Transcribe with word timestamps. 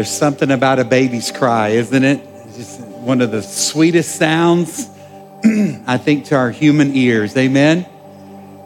There's 0.00 0.08
something 0.08 0.50
about 0.50 0.78
a 0.78 0.84
baby's 0.84 1.30
cry, 1.30 1.68
isn't 1.72 2.04
it? 2.04 2.26
Just 2.56 2.80
one 2.80 3.20
of 3.20 3.30
the 3.30 3.42
sweetest 3.42 4.16
sounds, 4.16 4.88
I 5.44 5.98
think, 5.98 6.24
to 6.28 6.36
our 6.36 6.50
human 6.50 6.96
ears. 6.96 7.36
Amen. 7.36 7.84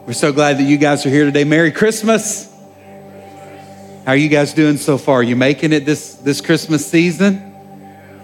We're 0.06 0.12
so 0.12 0.32
glad 0.32 0.58
that 0.58 0.62
you 0.62 0.76
guys 0.76 1.04
are 1.04 1.08
here 1.08 1.24
today. 1.24 1.42
Merry 1.42 1.72
Christmas. 1.72 2.48
How 4.04 4.12
are 4.12 4.16
you 4.16 4.28
guys 4.28 4.54
doing 4.54 4.76
so 4.76 4.96
far? 4.96 5.24
You 5.24 5.34
making 5.34 5.72
it 5.72 5.84
this, 5.84 6.14
this 6.14 6.40
Christmas 6.40 6.86
season? 6.86 7.52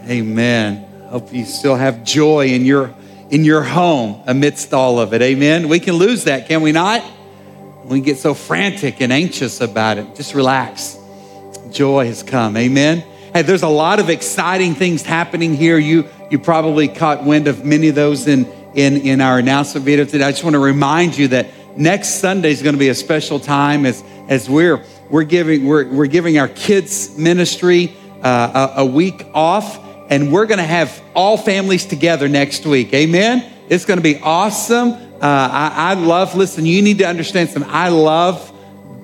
Amen. 0.07 1.09
Hope 1.09 1.33
you 1.33 1.45
still 1.47 1.75
have 1.75 2.05
joy 2.05 2.47
in 2.47 2.65
your 2.65 2.95
in 3.31 3.45
your 3.45 3.65
home 3.65 4.23
amidst 4.29 4.73
all 4.73 5.01
of 5.01 5.15
it. 5.15 5.21
Amen. 5.21 5.69
We 5.69 5.81
can 5.81 5.95
lose 5.95 6.23
that, 6.25 6.47
can 6.47 6.63
we 6.63 6.71
not? 6.71 7.05
We 7.87 8.03
get 8.03 8.19
so 8.19 8.35
frantic 8.35 9.01
and 9.01 9.13
anxious 9.13 9.61
about 9.61 9.99
it. 9.99 10.15
Just 10.15 10.33
relax. 10.33 11.00
Joy 11.71 12.07
has 12.07 12.23
come. 12.23 12.57
Amen. 12.57 13.05
Hey, 13.33 13.43
there's 13.43 13.63
a 13.63 13.69
lot 13.69 14.01
of 14.01 14.11
exciting 14.11 14.75
things 14.75 15.03
happening 15.03 15.55
here. 15.55 15.79
You 15.79 16.09
you 16.31 16.39
probably 16.39 16.89
caught 16.89 17.25
wind 17.25 17.47
of 17.47 17.65
many 17.65 17.89
of 17.89 17.95
those 17.95 18.27
in 18.27 18.47
in 18.75 18.97
in 18.99 19.21
our 19.21 19.39
announcement 19.39 19.85
video 19.85 20.05
today. 20.05 20.25
I 20.25 20.31
just 20.31 20.45
want 20.45 20.55
to 20.55 20.61
remind 20.61 21.17
you 21.17 21.29
that 21.29 21.47
next 21.77 22.21
Sunday 22.21 22.51
is 22.51 22.63
going 22.63 22.75
to 22.75 22.79
be 22.79 22.89
a 22.89 22.95
special 22.95 23.39
time 23.39 23.87
as 23.87 24.03
as 24.29 24.51
we're 24.51 24.85
we're 25.11 25.25
giving 25.25 25.67
we're 25.67 25.87
we're 25.89 26.07
giving 26.07 26.39
our 26.39 26.49
kids 26.49 27.17
ministry 27.17 27.97
uh, 28.23 28.73
a, 28.77 28.81
a 28.81 28.85
week 28.85 29.27
off, 29.33 29.79
and 30.11 30.33
we're 30.33 30.47
going 30.47 30.59
to 30.59 30.65
have 30.65 31.03
all 31.15 31.37
families 31.37 31.87
together 31.87 32.29
next 32.29 32.67
week. 32.67 32.93
Amen. 32.93 33.45
It's 33.69 33.85
going 33.85 33.99
to 33.99 34.03
be 34.03 34.19
awesome. 34.21 34.93
Uh, 34.93 34.99
I, 35.23 35.73
I 35.77 35.95
love. 35.95 36.35
Listen, 36.35 36.67
you 36.67 36.83
need 36.83 36.99
to 36.99 37.07
understand 37.07 37.51
something. 37.51 37.71
I 37.71 37.91
love 37.91 38.50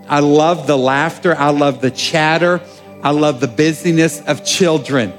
I 0.08 0.20
love 0.20 0.66
the 0.66 0.76
laughter. 0.76 1.34
I 1.34 1.50
love 1.50 1.80
the 1.80 1.90
chatter. 1.90 2.60
I 3.02 3.10
love 3.10 3.40
the 3.40 3.48
busyness 3.48 4.20
of 4.22 4.44
children. 4.44 5.12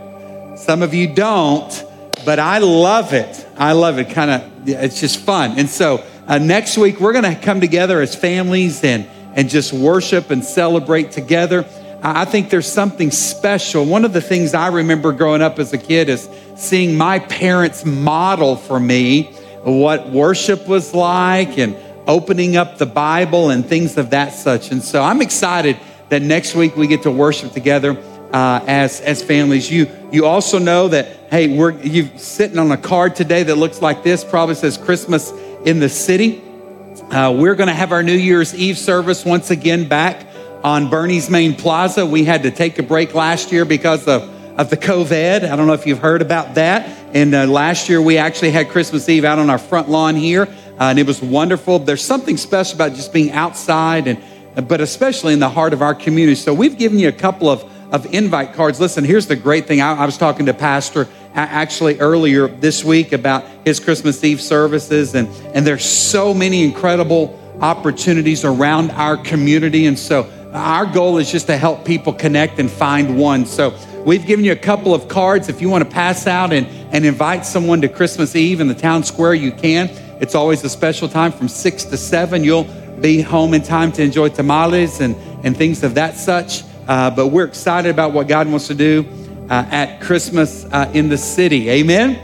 Some 0.58 0.82
of 0.82 0.94
you 0.94 1.08
don't, 1.14 1.86
but 2.26 2.40
I 2.40 2.58
love 2.60 3.14
it. 3.14 3.46
I 3.58 3.74
love 3.74 4.00
it. 4.00 4.10
Kind 4.10 4.32
of, 4.32 4.68
it's 4.68 5.00
just 5.00 5.20
fun. 5.20 5.58
And 5.58 5.70
so 5.70 6.04
uh, 6.28 6.38
next 6.38 6.78
week, 6.78 7.00
we're 7.00 7.14
going 7.14 7.24
to 7.24 7.40
come 7.40 7.62
together 7.62 8.02
as 8.02 8.16
families 8.16 8.84
and, 8.84 9.08
and 9.34 9.50
just 9.50 9.72
worship 9.72 10.32
and 10.32 10.44
celebrate 10.44 11.12
together. 11.12 11.66
I 12.02 12.26
think 12.26 12.50
there's 12.50 12.72
something 12.72 13.12
special. 13.12 13.86
One 13.86 14.06
of 14.06 14.14
the 14.14 14.22
things 14.22 14.54
I 14.54 14.68
remember 14.68 15.12
growing 15.12 15.42
up 15.42 15.58
as 15.60 15.74
a 15.74 15.78
kid 15.78 16.10
is 16.10 16.30
seeing 16.56 16.98
my 16.98 17.20
parents 17.20 17.86
model 17.86 18.56
for 18.56 18.80
me 18.80 19.34
what 19.64 20.10
worship 20.10 20.68
was 20.68 20.94
like 20.94 21.58
and 21.58 21.76
opening 22.08 22.56
up 22.56 22.78
the 22.78 22.86
Bible 22.86 23.50
and 23.50 23.66
things 23.66 23.98
of 23.98 24.12
that 24.12 24.34
such. 24.34 24.72
And 24.72 24.82
so 24.82 25.04
I'm 25.04 25.22
excited 25.22 25.78
that 26.10 26.22
next 26.22 26.56
week 26.56 26.76
we 26.76 26.88
get 26.88 27.04
to 27.04 27.12
worship 27.12 27.52
together 27.52 28.02
uh, 28.32 28.64
as 28.68 29.02
as 29.02 29.24
families. 29.24 29.72
You 29.72 29.88
you 30.12 30.26
also 30.26 30.60
know 30.60 30.88
that 30.88 31.08
hey, 31.30 31.58
we're 31.58 31.72
you 31.82 32.10
sitting 32.18 32.58
on 32.58 32.72
a 32.72 32.78
card 32.78 33.16
today 33.16 33.44
that 33.44 33.56
looks 33.56 33.82
like 33.82 34.04
this. 34.04 34.24
Probably 34.24 34.56
says 34.56 34.78
Christmas 34.78 35.32
in 35.66 35.80
the 35.80 35.90
city. 35.90 36.44
Uh, 37.12 37.36
we're 37.38 37.56
going 37.56 37.68
to 37.68 37.74
have 37.74 37.92
our 37.92 38.04
New 38.04 38.14
Year's 38.14 38.54
Eve 38.56 38.78
service 38.78 39.24
once 39.24 39.50
again 39.50 39.88
back 39.88 40.26
on 40.64 40.90
Bernie's 40.90 41.30
Main 41.30 41.56
Plaza. 41.56 42.06
We 42.06 42.26
had 42.26 42.44
to 42.44 42.52
take 42.52 42.80
a 42.80 42.84
break 42.84 43.14
last 43.14 43.52
year 43.52 43.66
because 43.66 44.08
of 44.08 44.34
of 44.58 44.72
the 44.72 44.78
COVID. 44.78 45.50
I 45.50 45.56
don't 45.56 45.68
know 45.68 45.74
if 45.74 45.86
you've 45.86 46.00
heard 46.00 46.22
about 46.22 46.56
that. 46.56 46.90
And 47.14 47.34
uh, 47.34 47.46
last 47.46 47.90
year 47.90 48.02
we 48.02 48.18
actually 48.18 48.52
had 48.52 48.70
Christmas 48.70 49.08
Eve 49.08 49.24
out 49.24 49.40
on 49.40 49.50
our 49.50 49.60
front 49.60 49.88
lawn 49.88 50.16
here. 50.16 50.48
Uh, 50.80 50.86
and 50.86 51.00
it 51.00 51.08
was 51.08 51.22
wonderful. 51.22 51.80
There's 51.80 52.04
something 52.04 52.38
special 52.38 52.76
about 52.76 52.94
just 52.94 53.12
being 53.12 53.32
outside, 53.32 54.08
and 54.08 54.68
but 54.68 54.82
especially 54.82 55.34
in 55.34 55.40
the 55.40 55.50
heart 55.50 55.74
of 55.74 55.82
our 55.82 55.96
community. 55.96 56.36
So 56.36 56.54
we've 56.54 56.78
given 56.78 57.00
you 57.00 57.08
a 57.08 57.14
couple 57.14 57.50
of 57.50 57.64
of 57.92 58.14
invite 58.14 58.54
cards. 58.54 58.80
Listen, 58.80 59.04
here's 59.04 59.28
the 59.28 59.36
great 59.36 59.66
thing. 59.66 59.82
I, 59.82 59.94
I 59.94 60.06
was 60.06 60.18
talking 60.18 60.48
to 60.48 60.54
Pastor 60.54 61.08
actually 61.34 62.00
earlier 62.00 62.48
this 62.48 62.84
week 62.84 63.14
about 63.14 63.46
his 63.64 63.80
Christmas 63.80 64.24
Eve 64.24 64.42
services, 64.42 65.16
and 65.16 65.28
and 65.54 65.66
there's 65.66 65.86
so 65.86 66.34
many 66.34 66.64
incredible 66.64 67.40
opportunities 67.62 68.46
around 68.46 68.92
our 68.92 69.18
community, 69.18 69.86
and 69.86 69.98
so 69.98 70.30
our 70.54 70.86
goal 70.86 71.18
is 71.18 71.32
just 71.32 71.48
to 71.48 71.58
help 71.58 71.86
people 71.86 72.14
connect 72.14 72.60
and 72.60 72.70
find 72.70 73.18
one. 73.18 73.46
So 73.46 73.78
we've 74.06 74.26
given 74.26 74.46
you 74.46 74.52
a 74.52 74.56
couple 74.56 74.94
of 74.94 75.08
cards. 75.08 75.50
If 75.50 75.62
you 75.62 75.70
want 75.70 75.84
to 75.84 75.90
pass 75.90 76.28
out 76.28 76.54
and, 76.54 76.68
and 76.92 77.06
invite 77.06 77.46
someone 77.46 77.82
to 77.82 77.90
Christmas 77.90 78.36
Eve 78.36 78.60
in 78.60 78.68
the 78.68 78.76
town 78.76 79.04
square, 79.04 79.34
you 79.34 79.52
can. 79.52 79.90
It's 80.20 80.36
always 80.36 80.64
a 80.64 80.70
special 80.70 81.08
time 81.08 81.32
from 81.32 81.48
six 81.48 81.84
to 81.86 81.98
seven. 81.98 82.44
You'll 82.44 82.68
be 83.00 83.22
home 83.22 83.54
in 83.54 83.62
time 83.62 83.92
to 83.94 84.04
enjoy 84.04 84.30
tamales 84.30 85.00
and, 85.00 85.16
and 85.46 85.56
things 85.56 85.84
of 85.84 85.96
that 85.96 86.16
such. 86.16 86.64
Uh, 86.88 87.12
but 87.12 87.28
we're 87.28 87.46
excited 87.46 87.90
about 87.90 88.14
what 88.14 88.28
God 88.28 88.48
wants 88.48 88.68
to 88.68 88.74
do 88.74 89.06
uh, 89.50 89.66
at 89.70 90.02
Christmas 90.02 90.66
uh, 90.66 90.90
in 90.94 91.10
the 91.10 91.18
city. 91.18 91.70
Amen. 91.70 92.16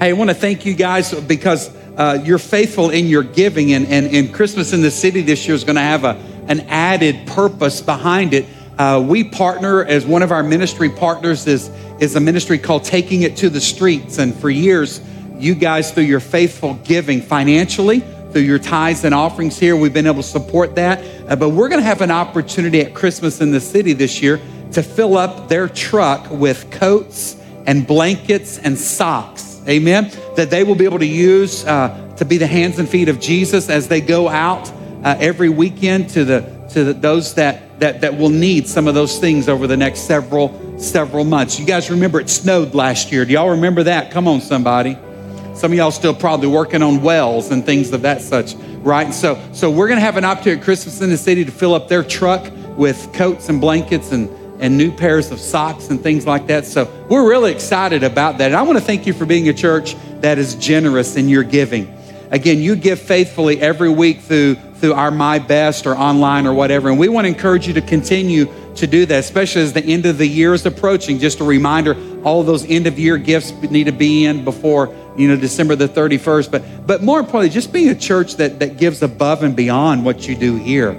Hey, 0.00 0.10
I 0.10 0.12
want 0.12 0.30
to 0.30 0.34
thank 0.34 0.66
you 0.66 0.74
guys 0.74 1.12
because 1.12 1.74
uh, 1.96 2.18
you're 2.24 2.38
faithful 2.38 2.90
in 2.90 3.06
your 3.06 3.22
giving, 3.22 3.72
and, 3.72 3.86
and, 3.86 4.06
and 4.14 4.32
Christmas 4.32 4.72
in 4.72 4.82
the 4.82 4.90
city 4.90 5.22
this 5.22 5.46
year 5.46 5.54
is 5.54 5.64
going 5.64 5.76
to 5.76 5.82
have 5.82 6.04
a, 6.04 6.16
an 6.48 6.60
added 6.68 7.26
purpose 7.26 7.80
behind 7.80 8.34
it. 8.34 8.46
Uh, 8.78 9.04
we 9.04 9.24
partner 9.24 9.84
as 9.84 10.06
one 10.06 10.22
of 10.22 10.30
our 10.30 10.42
ministry 10.42 10.88
partners 10.88 11.46
is, 11.46 11.68
is 11.98 12.14
a 12.14 12.20
ministry 12.20 12.58
called 12.58 12.84
Taking 12.84 13.22
It 13.22 13.36
to 13.38 13.50
the 13.50 13.60
Streets. 13.60 14.18
And 14.18 14.32
for 14.34 14.48
years, 14.48 15.00
you 15.40 15.54
guys, 15.54 15.92
through 15.92 16.04
your 16.04 16.20
faithful 16.20 16.74
giving 16.84 17.20
financially, 17.20 18.02
through 18.32 18.42
your 18.42 18.58
tithes 18.58 19.04
and 19.04 19.14
offerings 19.14 19.58
here, 19.58 19.76
we've 19.76 19.92
been 19.92 20.06
able 20.06 20.22
to 20.22 20.28
support 20.28 20.74
that. 20.74 21.02
Uh, 21.28 21.36
but 21.36 21.50
we're 21.50 21.68
going 21.68 21.80
to 21.80 21.86
have 21.86 22.02
an 22.02 22.10
opportunity 22.10 22.80
at 22.80 22.94
Christmas 22.94 23.40
in 23.40 23.50
the 23.50 23.60
city 23.60 23.92
this 23.92 24.22
year 24.22 24.40
to 24.72 24.82
fill 24.82 25.16
up 25.16 25.48
their 25.48 25.68
truck 25.68 26.30
with 26.30 26.70
coats 26.70 27.36
and 27.66 27.86
blankets 27.86 28.58
and 28.58 28.78
socks. 28.78 29.60
Amen. 29.66 30.10
That 30.36 30.50
they 30.50 30.64
will 30.64 30.74
be 30.74 30.84
able 30.84 30.98
to 30.98 31.06
use 31.06 31.64
uh, 31.64 32.14
to 32.16 32.24
be 32.24 32.36
the 32.36 32.46
hands 32.46 32.78
and 32.78 32.88
feet 32.88 33.08
of 33.08 33.20
Jesus 33.20 33.68
as 33.68 33.88
they 33.88 34.00
go 34.00 34.28
out 34.28 34.70
uh, 35.04 35.16
every 35.18 35.48
weekend 35.48 36.10
to 36.10 36.24
the 36.24 36.58
to 36.70 36.84
the, 36.84 36.92
those 36.92 37.34
that, 37.34 37.80
that 37.80 38.02
that 38.02 38.16
will 38.16 38.28
need 38.28 38.68
some 38.68 38.86
of 38.88 38.94
those 38.94 39.18
things 39.18 39.48
over 39.48 39.66
the 39.66 39.76
next 39.76 40.00
several 40.00 40.78
several 40.78 41.24
months. 41.24 41.58
You 41.58 41.66
guys 41.66 41.90
remember 41.90 42.20
it 42.20 42.28
snowed 42.28 42.74
last 42.74 43.10
year. 43.10 43.24
Do 43.24 43.32
y'all 43.32 43.50
remember 43.50 43.84
that? 43.84 44.10
Come 44.10 44.28
on, 44.28 44.40
somebody. 44.40 44.98
Some 45.58 45.72
of 45.72 45.78
y'all 45.78 45.90
still 45.90 46.14
probably 46.14 46.46
working 46.46 46.84
on 46.84 47.02
wells 47.02 47.50
and 47.50 47.66
things 47.66 47.90
of 47.92 48.02
that 48.02 48.22
such, 48.22 48.54
right? 48.84 49.12
So, 49.12 49.42
so 49.52 49.68
we're 49.68 49.88
going 49.88 49.98
to 49.98 50.04
have 50.04 50.16
an 50.16 50.24
opportunity 50.24 50.60
at 50.60 50.64
Christmas 50.64 51.00
in 51.00 51.10
the 51.10 51.16
city 51.16 51.44
to 51.44 51.50
fill 51.50 51.74
up 51.74 51.88
their 51.88 52.04
truck 52.04 52.48
with 52.76 53.12
coats 53.12 53.48
and 53.48 53.60
blankets 53.60 54.12
and, 54.12 54.30
and 54.62 54.78
new 54.78 54.92
pairs 54.92 55.32
of 55.32 55.40
socks 55.40 55.90
and 55.90 56.00
things 56.00 56.28
like 56.28 56.46
that. 56.46 56.64
So 56.64 56.88
we're 57.10 57.28
really 57.28 57.50
excited 57.50 58.04
about 58.04 58.38
that. 58.38 58.46
And 58.46 58.54
I 58.54 58.62
want 58.62 58.78
to 58.78 58.84
thank 58.84 59.04
you 59.04 59.12
for 59.12 59.26
being 59.26 59.48
a 59.48 59.52
church 59.52 59.96
that 60.20 60.38
is 60.38 60.54
generous 60.54 61.16
in 61.16 61.28
your 61.28 61.42
giving. 61.42 61.92
Again, 62.30 62.60
you 62.60 62.76
give 62.76 63.00
faithfully 63.00 63.60
every 63.60 63.90
week 63.90 64.20
through 64.20 64.54
through 64.78 64.92
our 64.92 65.10
My 65.10 65.40
Best 65.40 65.86
or 65.86 65.96
online 65.96 66.46
or 66.46 66.54
whatever. 66.54 66.88
And 66.88 66.98
we 66.98 67.08
want 67.08 67.24
to 67.24 67.28
encourage 67.28 67.66
you 67.66 67.74
to 67.74 67.80
continue 67.80 68.46
to 68.76 68.86
do 68.86 69.06
that, 69.06 69.18
especially 69.18 69.62
as 69.62 69.72
the 69.72 69.84
end 69.84 70.06
of 70.06 70.18
the 70.18 70.26
year 70.26 70.54
is 70.54 70.64
approaching. 70.66 71.18
Just 71.18 71.40
a 71.40 71.44
reminder, 71.44 71.96
all 72.22 72.44
those 72.44 72.64
end 72.70 72.86
of 72.86 72.98
year 72.98 73.18
gifts 73.18 73.50
need 73.72 73.84
to 73.84 73.92
be 73.92 74.24
in 74.24 74.44
before 74.44 74.94
you 75.18 75.28
know, 75.28 75.36
December 75.36 75.76
the 75.76 75.88
31st. 75.88 76.50
But, 76.50 76.86
but 76.86 77.02
more 77.02 77.20
importantly, 77.20 77.50
just 77.50 77.72
being 77.72 77.88
a 77.88 77.94
church 77.94 78.36
that, 78.36 78.60
that 78.60 78.76
gives 78.76 79.02
above 79.02 79.42
and 79.42 79.54
beyond 79.54 80.04
what 80.04 80.28
you 80.28 80.36
do 80.36 80.56
here. 80.56 80.96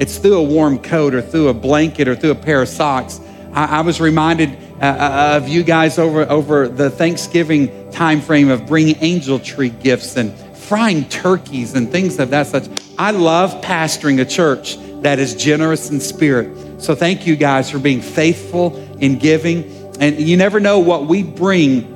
It's 0.00 0.18
through 0.18 0.34
a 0.34 0.42
warm 0.42 0.78
coat 0.78 1.14
or 1.14 1.22
through 1.22 1.48
a 1.48 1.54
blanket 1.54 2.08
or 2.08 2.16
through 2.16 2.32
a 2.32 2.36
pair 2.36 2.62
of 2.62 2.68
socks. 2.68 3.20
I, 3.52 3.78
I 3.78 3.80
was 3.82 4.00
reminded 4.00 4.58
uh, 4.80 4.84
uh 4.84 5.32
of 5.36 5.48
you 5.48 5.62
guys 5.62 5.98
over, 5.98 6.28
over 6.28 6.68
the 6.68 6.90
Thanksgiving 6.90 7.90
time 7.92 8.20
frame 8.20 8.50
of 8.50 8.66
bringing 8.66 8.96
angel 9.00 9.38
tree 9.38 9.68
gifts 9.68 10.16
and 10.16 10.36
frying 10.56 11.08
turkeys 11.08 11.74
and 11.74 11.90
things 11.90 12.18
of 12.18 12.30
that 12.30 12.46
such. 12.46 12.68
I 12.98 13.10
love 13.10 13.62
pastoring 13.62 14.20
a 14.20 14.24
church 14.24 14.76
that 15.02 15.18
is 15.18 15.34
generous 15.34 15.90
in 15.90 16.00
spirit. 16.00 16.80
So 16.80 16.94
thank 16.94 17.26
you 17.26 17.36
guys 17.36 17.70
for 17.70 17.78
being 17.78 18.00
faithful 18.00 18.76
in 18.98 19.18
giving. 19.18 19.70
And 20.00 20.18
you 20.18 20.36
never 20.36 20.58
know 20.60 20.78
what 20.78 21.06
we 21.06 21.22
bring 21.22 21.91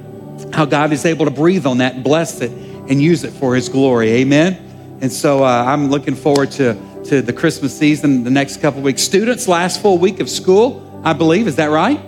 how 0.52 0.64
God 0.64 0.92
is 0.92 1.04
able 1.04 1.24
to 1.24 1.30
breathe 1.30 1.66
on 1.66 1.78
that 1.78 2.02
bless 2.02 2.40
it 2.40 2.50
and 2.50 3.00
use 3.02 3.24
it 3.24 3.32
for 3.32 3.54
His 3.54 3.68
glory. 3.68 4.10
Amen. 4.12 4.98
And 5.00 5.12
so 5.12 5.44
uh, 5.44 5.64
I'm 5.66 5.88
looking 5.90 6.14
forward 6.14 6.50
to, 6.52 6.74
to 7.04 7.20
the 7.20 7.32
Christmas 7.32 7.76
season 7.76 8.24
the 8.24 8.30
next 8.30 8.60
couple 8.62 8.80
weeks. 8.80 9.02
Students, 9.02 9.46
last 9.46 9.82
full 9.82 9.98
week 9.98 10.20
of 10.20 10.30
school, 10.30 11.00
I 11.04 11.12
believe. 11.12 11.46
Is 11.46 11.56
that 11.56 11.70
right? 11.70 12.00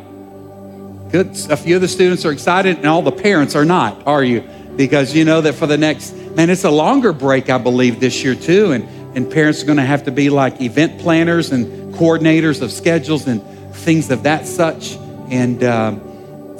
Good. 1.11 1.37
A 1.51 1.57
few 1.57 1.77
of 1.77 1.83
the 1.83 1.89
students 1.89 2.25
are 2.25 2.33
excited, 2.33 2.79
and 2.79 2.87
all 2.87 3.03
the 3.03 3.13
parents 3.13 3.55
are 3.55 3.65
not, 3.65 4.07
are 4.07 4.25
you? 4.25 4.43
Because 4.77 5.15
you 5.15 5.25
know 5.25 5.41
that 5.41 5.55
for 5.55 5.67
the 5.67 5.77
next, 5.77 6.15
man, 6.37 6.51
it's 6.51 6.65
a 6.65 6.71
longer 6.71 7.13
break, 7.13 7.51
I 7.51 7.59
believe, 7.59 8.01
this 8.01 8.23
year 8.23 8.35
too. 8.35 8.73
And, 8.73 8.85
and 9.17 9.31
parents 9.31 9.63
are 9.63 9.67
going 9.67 9.79
to 9.79 9.85
have 9.85 10.05
to 10.05 10.11
be 10.11 10.31
like 10.31 10.61
event 10.61 11.01
planners 11.01 11.51
and 11.51 11.95
coordinators 11.95 12.63
of 12.63 12.71
schedules 12.73 13.27
and 13.27 13.43
things 13.75 14.11
of 14.11 14.23
that 14.23 14.47
such. 14.47 14.97
And, 15.31 15.65
um, 15.65 16.08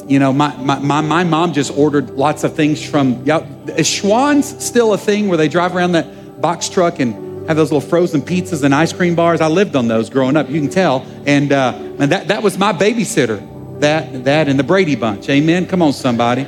you 0.09 0.19
know, 0.19 0.33
my, 0.33 0.57
my, 0.57 1.01
my, 1.03 1.25
mom 1.25 1.53
just 1.53 1.77
ordered 1.77 2.11
lots 2.11 2.43
of 2.43 2.55
things 2.55 2.85
from, 2.85 3.23
yeah, 3.25 3.47
is 3.77 3.87
Schwan's 3.87 4.65
still 4.65 4.95
a 4.95 4.99
thing 4.99 5.29
where 5.29 5.37
they 5.37 5.49
drive 5.49 5.77
around 5.77 5.93
that 5.93 6.41
box 6.41 6.69
truck 6.69 6.99
and 6.99 7.47
have 7.47 7.57
those 7.57 7.71
little 7.71 7.87
frozen 7.87 8.23
pizzas 8.23 8.65
and 8.65 8.75
ice 8.75 8.93
cream 8.93 9.15
bars. 9.15 9.41
I 9.41 9.49
lived 9.49 9.77
on 9.77 9.87
those 9.87 10.09
growing 10.09 10.37
up. 10.37 10.49
You 10.49 10.61
can 10.61 10.71
tell. 10.71 11.07
And, 11.27 11.53
uh, 11.53 11.75
and 11.99 12.13
that, 12.13 12.29
that 12.29 12.43
was 12.43 12.57
my 12.57 12.73
babysitter. 12.73 13.81
That, 13.81 14.25
that 14.25 14.49
and 14.49 14.59
the 14.59 14.65
Brady 14.65 14.97
Bunch. 14.97 15.29
Amen. 15.29 15.67
Come 15.67 15.83
on, 15.83 15.93
somebody. 15.93 16.47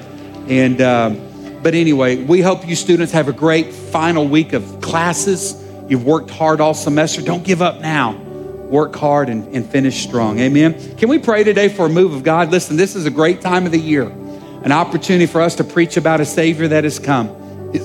And, 0.48 0.80
um, 0.80 1.60
but 1.62 1.74
anyway, 1.74 2.24
we 2.24 2.40
hope 2.40 2.66
you 2.66 2.74
students 2.74 3.12
have 3.12 3.28
a 3.28 3.32
great 3.32 3.72
final 3.72 4.26
week 4.26 4.52
of 4.52 4.80
classes. 4.80 5.62
You've 5.88 6.04
worked 6.04 6.30
hard 6.30 6.60
all 6.60 6.74
semester. 6.74 7.20
Don't 7.20 7.44
give 7.44 7.62
up 7.62 7.80
now. 7.80 8.29
Work 8.70 8.94
hard 8.94 9.28
and, 9.28 9.52
and 9.52 9.68
finish 9.68 10.04
strong. 10.04 10.38
Amen. 10.38 10.96
Can 10.96 11.08
we 11.08 11.18
pray 11.18 11.42
today 11.42 11.68
for 11.68 11.86
a 11.86 11.88
move 11.88 12.14
of 12.14 12.22
God? 12.22 12.52
Listen, 12.52 12.76
this 12.76 12.94
is 12.94 13.04
a 13.04 13.10
great 13.10 13.40
time 13.40 13.66
of 13.66 13.72
the 13.72 13.80
year, 13.80 14.04
an 14.04 14.70
opportunity 14.70 15.26
for 15.26 15.40
us 15.40 15.56
to 15.56 15.64
preach 15.64 15.96
about 15.96 16.20
a 16.20 16.24
Savior 16.24 16.68
that 16.68 16.84
has 16.84 17.00
come. 17.00 17.72
His, 17.72 17.84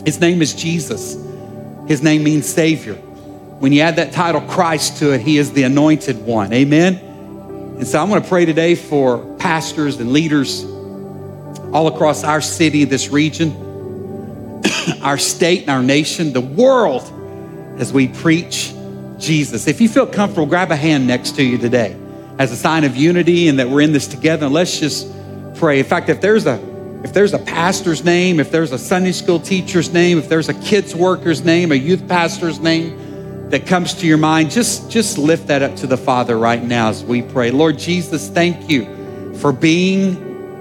his 0.06 0.18
name 0.18 0.40
is 0.40 0.54
Jesus. 0.54 1.22
His 1.86 2.02
name 2.02 2.24
means 2.24 2.48
Savior. 2.48 2.94
When 2.94 3.70
you 3.70 3.82
add 3.82 3.96
that 3.96 4.12
title 4.12 4.40
Christ 4.40 4.96
to 5.00 5.12
it, 5.12 5.20
He 5.20 5.36
is 5.36 5.52
the 5.52 5.64
anointed 5.64 6.24
one. 6.24 6.54
Amen. 6.54 6.96
And 6.96 7.86
so 7.86 8.00
I'm 8.00 8.08
going 8.08 8.22
to 8.22 8.28
pray 8.28 8.46
today 8.46 8.76
for 8.76 9.36
pastors 9.36 10.00
and 10.00 10.10
leaders 10.10 10.64
all 11.74 11.86
across 11.88 12.24
our 12.24 12.40
city, 12.40 12.84
this 12.84 13.10
region, 13.10 14.62
our 15.02 15.18
state 15.18 15.62
and 15.62 15.70
our 15.70 15.82
nation, 15.82 16.32
the 16.32 16.40
world, 16.40 17.12
as 17.78 17.92
we 17.92 18.08
preach 18.08 18.72
Jesus. 19.18 19.66
If 19.66 19.80
you 19.80 19.88
feel 19.88 20.06
comfortable, 20.06 20.46
grab 20.46 20.70
a 20.70 20.76
hand 20.76 21.06
next 21.06 21.36
to 21.36 21.42
you 21.42 21.58
today 21.58 21.96
as 22.38 22.52
a 22.52 22.56
sign 22.56 22.84
of 22.84 22.96
unity 22.96 23.48
and 23.48 23.58
that 23.58 23.68
we're 23.68 23.80
in 23.80 23.92
this 23.92 24.06
together. 24.06 24.48
let's 24.48 24.78
just 24.78 25.08
pray. 25.54 25.78
In 25.78 25.84
fact, 25.84 26.08
if 26.08 26.20
there's 26.20 26.46
a 26.46 26.74
if 27.04 27.12
there's 27.12 27.34
a 27.34 27.38
pastor's 27.38 28.04
name, 28.04 28.40
if 28.40 28.50
there's 28.50 28.72
a 28.72 28.78
Sunday 28.78 29.12
school 29.12 29.38
teacher's 29.38 29.92
name, 29.92 30.18
if 30.18 30.28
there's 30.28 30.48
a 30.48 30.54
kids 30.54 30.94
worker's 30.94 31.44
name, 31.44 31.70
a 31.70 31.76
youth 31.76 32.08
pastor's 32.08 32.58
name 32.58 33.50
that 33.50 33.66
comes 33.66 33.94
to 33.94 34.06
your 34.06 34.18
mind, 34.18 34.50
just 34.50 34.90
just 34.90 35.18
lift 35.18 35.46
that 35.46 35.62
up 35.62 35.76
to 35.76 35.86
the 35.86 35.96
Father 35.96 36.38
right 36.38 36.62
now 36.62 36.88
as 36.88 37.04
we 37.04 37.22
pray. 37.22 37.50
Lord 37.50 37.78
Jesus, 37.78 38.28
thank 38.28 38.68
you 38.68 39.34
for 39.36 39.52
being 39.52 40.16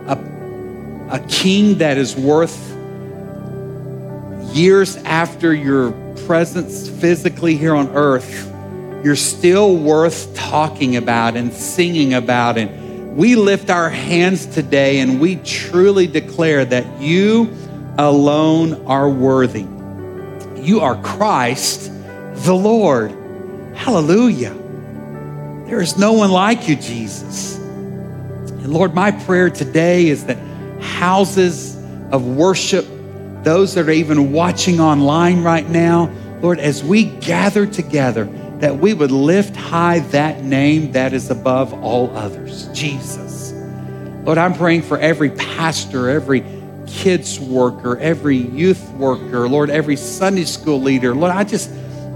a, 0.07 1.15
a 1.15 1.19
king 1.27 1.79
that 1.79 1.97
is 1.97 2.15
worth 2.15 2.71
years 4.55 4.97
after 4.97 5.53
your 5.53 6.04
presence 6.25 6.89
physically 6.89 7.55
here 7.55 7.75
on 7.75 7.89
earth, 7.89 8.51
you're 9.03 9.15
still 9.15 9.75
worth 9.75 10.35
talking 10.35 10.95
about 10.95 11.35
and 11.35 11.53
singing 11.53 12.13
about. 12.13 12.57
And 12.57 13.15
we 13.15 13.35
lift 13.35 13.69
our 13.69 13.89
hands 13.89 14.45
today 14.45 14.99
and 14.99 15.19
we 15.21 15.35
truly 15.37 16.07
declare 16.07 16.65
that 16.65 17.01
you 17.01 17.55
alone 17.97 18.85
are 18.87 19.09
worthy. 19.09 19.67
You 20.55 20.81
are 20.81 21.01
Christ 21.01 21.91
the 22.43 22.55
Lord. 22.55 23.11
Hallelujah. 23.75 24.53
There 25.67 25.81
is 25.81 25.97
no 25.97 26.13
one 26.13 26.31
like 26.31 26.67
you, 26.67 26.75
Jesus. 26.75 27.57
And 27.57 28.73
Lord, 28.73 28.93
my 28.93 29.11
prayer 29.11 29.49
today 29.49 30.07
is 30.07 30.25
that 30.25 30.37
houses 30.81 31.75
of 32.11 32.25
worship 32.25 32.85
those 33.45 33.75
that 33.75 33.87
are 33.87 33.91
even 33.91 34.33
watching 34.33 34.81
online 34.81 35.43
right 35.43 35.69
now, 35.69 36.11
Lord, 36.41 36.59
as 36.59 36.83
we 36.83 37.05
gather 37.05 37.65
together, 37.65 38.25
that 38.59 38.77
we 38.77 38.93
would 38.93 39.11
lift 39.11 39.55
high 39.55 39.99
that 39.99 40.43
name 40.43 40.91
that 40.93 41.13
is 41.13 41.29
above 41.29 41.71
all 41.73 42.15
others, 42.17 42.67
Jesus. 42.73 43.53
Lord, 44.25 44.39
I'm 44.39 44.55
praying 44.55 44.81
for 44.81 44.97
every 44.97 45.29
pastor, 45.29 46.09
every 46.09 46.43
kids 46.87 47.39
worker, 47.39 47.97
every 47.99 48.37
youth 48.37 48.89
worker, 48.93 49.47
Lord, 49.47 49.69
every 49.69 49.95
Sunday 49.95 50.45
school 50.45 50.81
leader. 50.81 51.13
Lord, 51.13 51.31
I 51.31 51.43
just 51.43 51.71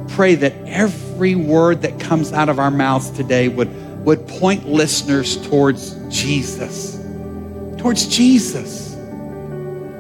pray 0.10 0.34
that 0.36 0.54
every 0.66 1.36
word 1.36 1.84
that 1.84 2.00
comes 2.00 2.34
out 2.34 2.50
of 2.50 2.58
our 2.58 2.72
mouths 2.72 3.12
today 3.12 3.48
would, 3.48 3.70
would 4.04 4.28
point 4.28 4.68
listeners 4.68 5.38
towards 5.48 5.94
Jesus, 6.10 7.00
towards 7.78 8.08
Jesus. 8.08 8.89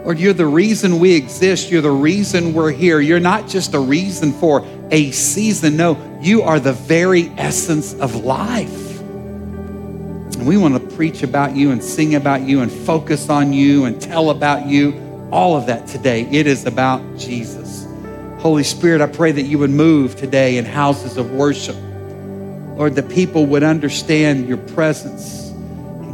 Lord, 0.03 0.19
you're 0.19 0.33
the 0.33 0.45
reason 0.45 0.99
we 0.99 1.13
exist. 1.13 1.69
You're 1.69 1.81
the 1.81 1.91
reason 1.91 2.53
we're 2.53 2.71
here. 2.71 2.99
You're 2.99 3.19
not 3.19 3.47
just 3.47 3.73
a 3.73 3.79
reason 3.79 4.31
for 4.33 4.65
a 4.91 5.11
season. 5.11 5.75
No, 5.77 6.19
you 6.21 6.41
are 6.41 6.59
the 6.59 6.73
very 6.73 7.29
essence 7.37 7.93
of 7.95 8.15
life. 8.15 8.99
And 9.01 10.47
we 10.47 10.57
want 10.57 10.73
to 10.73 10.95
preach 10.95 11.21
about 11.21 11.55
you 11.55 11.71
and 11.71 11.83
sing 11.83 12.15
about 12.15 12.41
you 12.41 12.61
and 12.61 12.71
focus 12.71 13.29
on 13.29 13.51
you 13.51 13.85
and 13.85 14.01
tell 14.01 14.29
about 14.29 14.65
you. 14.65 15.07
All 15.31 15.55
of 15.55 15.67
that 15.67 15.85
today. 15.85 16.21
It 16.31 16.47
is 16.47 16.65
about 16.65 17.01
Jesus. 17.17 17.85
Holy 18.39 18.63
Spirit, 18.63 19.01
I 19.01 19.05
pray 19.05 19.31
that 19.33 19.43
you 19.43 19.59
would 19.59 19.69
move 19.69 20.15
today 20.15 20.57
in 20.57 20.65
houses 20.65 21.17
of 21.17 21.31
worship. 21.31 21.75
Lord, 22.77 22.95
that 22.95 23.09
people 23.09 23.45
would 23.47 23.61
understand 23.61 24.47
your 24.47 24.57
presence. 24.57 25.38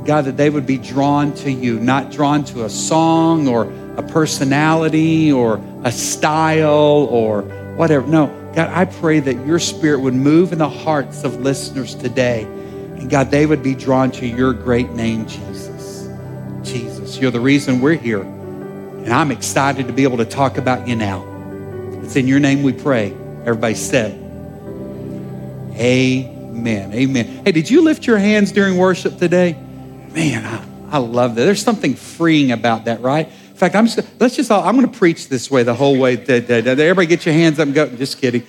God, 0.06 0.26
that 0.26 0.38
they 0.38 0.50
would 0.50 0.68
be 0.68 0.78
drawn 0.78 1.34
to 1.36 1.52
you, 1.52 1.80
not 1.80 2.12
drawn 2.12 2.46
to 2.46 2.66
a 2.66 2.70
song 2.70 3.48
or 3.48 3.64
a 3.98 4.04
personality 4.04 5.32
or 5.32 5.60
a 5.84 5.92
style 5.92 7.08
or 7.10 7.42
whatever. 7.76 8.06
No, 8.06 8.28
God, 8.56 8.70
I 8.70 8.86
pray 8.86 9.20
that 9.20 9.46
your 9.46 9.60
spirit 9.60 10.00
would 10.02 10.14
move 10.14 10.54
in 10.54 10.60
the 10.60 10.70
hearts 10.70 11.24
of 11.24 11.42
listeners 11.42 11.96
today. 11.96 12.44
And 12.44 13.10
God, 13.10 13.32
they 13.32 13.46
would 13.46 13.64
be 13.64 13.74
drawn 13.74 14.12
to 14.12 14.28
your 14.28 14.54
great 14.54 14.92
name, 14.92 15.26
Jesus. 15.26 16.08
Jesus, 16.64 17.18
you're 17.18 17.32
the 17.32 17.40
reason 17.40 17.82
we're 17.82 17.96
here. 17.96 18.22
And 18.22 19.12
I'm 19.12 19.32
excited 19.32 19.88
to 19.88 19.94
be 19.94 20.04
able 20.04 20.18
to 20.18 20.26
talk 20.26 20.58
about 20.58 20.88
you 20.88 20.96
now. 20.96 21.24
It's 22.04 22.16
in 22.16 22.28
your 22.28 22.40
name 22.40 22.64
we 22.64 22.74
pray. 22.74 23.12
Everybody 23.42 23.76
said, 23.76 24.14
Amen. 25.76 26.94
Amen. 26.94 27.42
Hey, 27.44 27.52
did 27.52 27.70
you 27.70 27.82
lift 27.82 28.08
your 28.08 28.18
hands 28.18 28.52
during 28.52 28.78
worship 28.78 29.18
today? 29.18 29.58
Man, 30.16 30.46
I, 30.46 30.96
I 30.96 30.98
love 31.00 31.36
that. 31.36 31.44
There's 31.44 31.62
something 31.62 31.94
freeing 31.94 32.54
about 32.54 32.86
that, 32.86 33.02
right? 33.02 33.28
In 33.28 33.56
fact, 33.56 33.76
I'm 33.76 33.86
just, 33.86 34.00
let's 34.18 34.38
just, 34.38 34.50
I'm 34.50 34.78
going 34.78 34.90
to 34.90 34.98
preach 34.98 35.28
this 35.28 35.52
way 35.52 35.64
the 35.64 35.74
whole 35.74 35.98
way. 35.98 36.14
Everybody 36.16 37.06
get 37.06 37.26
your 37.26 37.36
hands 37.36 37.60
up 37.60 37.66
and 37.66 37.76
go. 37.76 37.90
Just 37.90 38.22
kidding. 38.22 38.48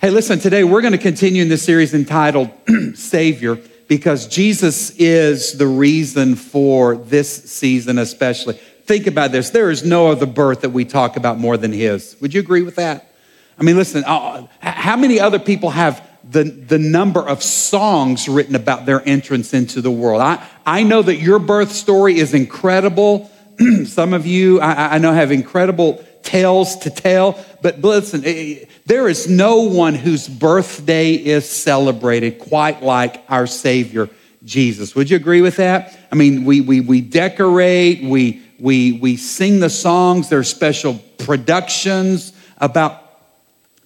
Hey, 0.00 0.08
listen, 0.08 0.38
today 0.38 0.64
we're 0.64 0.80
going 0.80 0.92
to 0.92 0.98
continue 0.98 1.42
in 1.42 1.50
this 1.50 1.62
series 1.62 1.92
entitled 1.92 2.50
Savior 2.94 3.58
because 3.88 4.26
Jesus 4.26 4.96
is 4.96 5.58
the 5.58 5.66
reason 5.66 6.34
for 6.34 6.96
this 6.96 7.30
season, 7.30 7.98
especially. 7.98 8.54
Think 8.54 9.06
about 9.06 9.32
this. 9.32 9.50
There 9.50 9.70
is 9.70 9.84
no 9.84 10.10
other 10.10 10.24
birth 10.24 10.62
that 10.62 10.70
we 10.70 10.86
talk 10.86 11.18
about 11.18 11.38
more 11.38 11.58
than 11.58 11.74
his. 11.74 12.16
Would 12.22 12.32
you 12.32 12.40
agree 12.40 12.62
with 12.62 12.76
that? 12.76 13.12
I 13.58 13.64
mean, 13.64 13.76
listen, 13.76 14.02
uh, 14.04 14.46
how 14.60 14.96
many 14.96 15.20
other 15.20 15.38
people 15.38 15.68
have 15.68 16.08
the, 16.24 16.44
the 16.44 16.78
number 16.78 17.20
of 17.20 17.42
songs 17.42 18.30
written 18.30 18.54
about 18.54 18.86
their 18.86 19.06
entrance 19.06 19.52
into 19.52 19.82
the 19.82 19.90
world? 19.90 20.22
I, 20.22 20.42
I 20.64 20.82
know 20.82 21.02
that 21.02 21.16
your 21.16 21.38
birth 21.38 21.72
story 21.72 22.18
is 22.18 22.34
incredible. 22.34 23.30
Some 23.84 24.12
of 24.12 24.26
you, 24.26 24.60
I, 24.60 24.94
I, 24.94 24.98
know, 24.98 25.12
have 25.12 25.32
incredible 25.32 26.04
tales 26.22 26.76
to 26.76 26.90
tell, 26.90 27.42
but 27.62 27.80
listen, 27.80 28.22
eh, 28.24 28.64
there 28.86 29.08
is 29.08 29.28
no 29.28 29.62
one 29.62 29.94
whose 29.94 30.28
birthday 30.28 31.14
is 31.14 31.48
celebrated 31.48 32.38
quite 32.38 32.82
like 32.82 33.22
our 33.28 33.46
Savior, 33.46 34.08
Jesus. 34.44 34.94
Would 34.94 35.10
you 35.10 35.16
agree 35.16 35.40
with 35.40 35.56
that? 35.56 35.98
I 36.10 36.14
mean, 36.14 36.44
we, 36.44 36.60
we, 36.60 36.80
we 36.80 37.00
decorate, 37.00 38.02
we, 38.02 38.42
we, 38.58 38.92
we 38.92 39.16
sing 39.16 39.60
the 39.60 39.70
songs, 39.70 40.28
there 40.28 40.38
are 40.38 40.44
special 40.44 41.00
productions 41.18 42.32
about, 42.58 43.02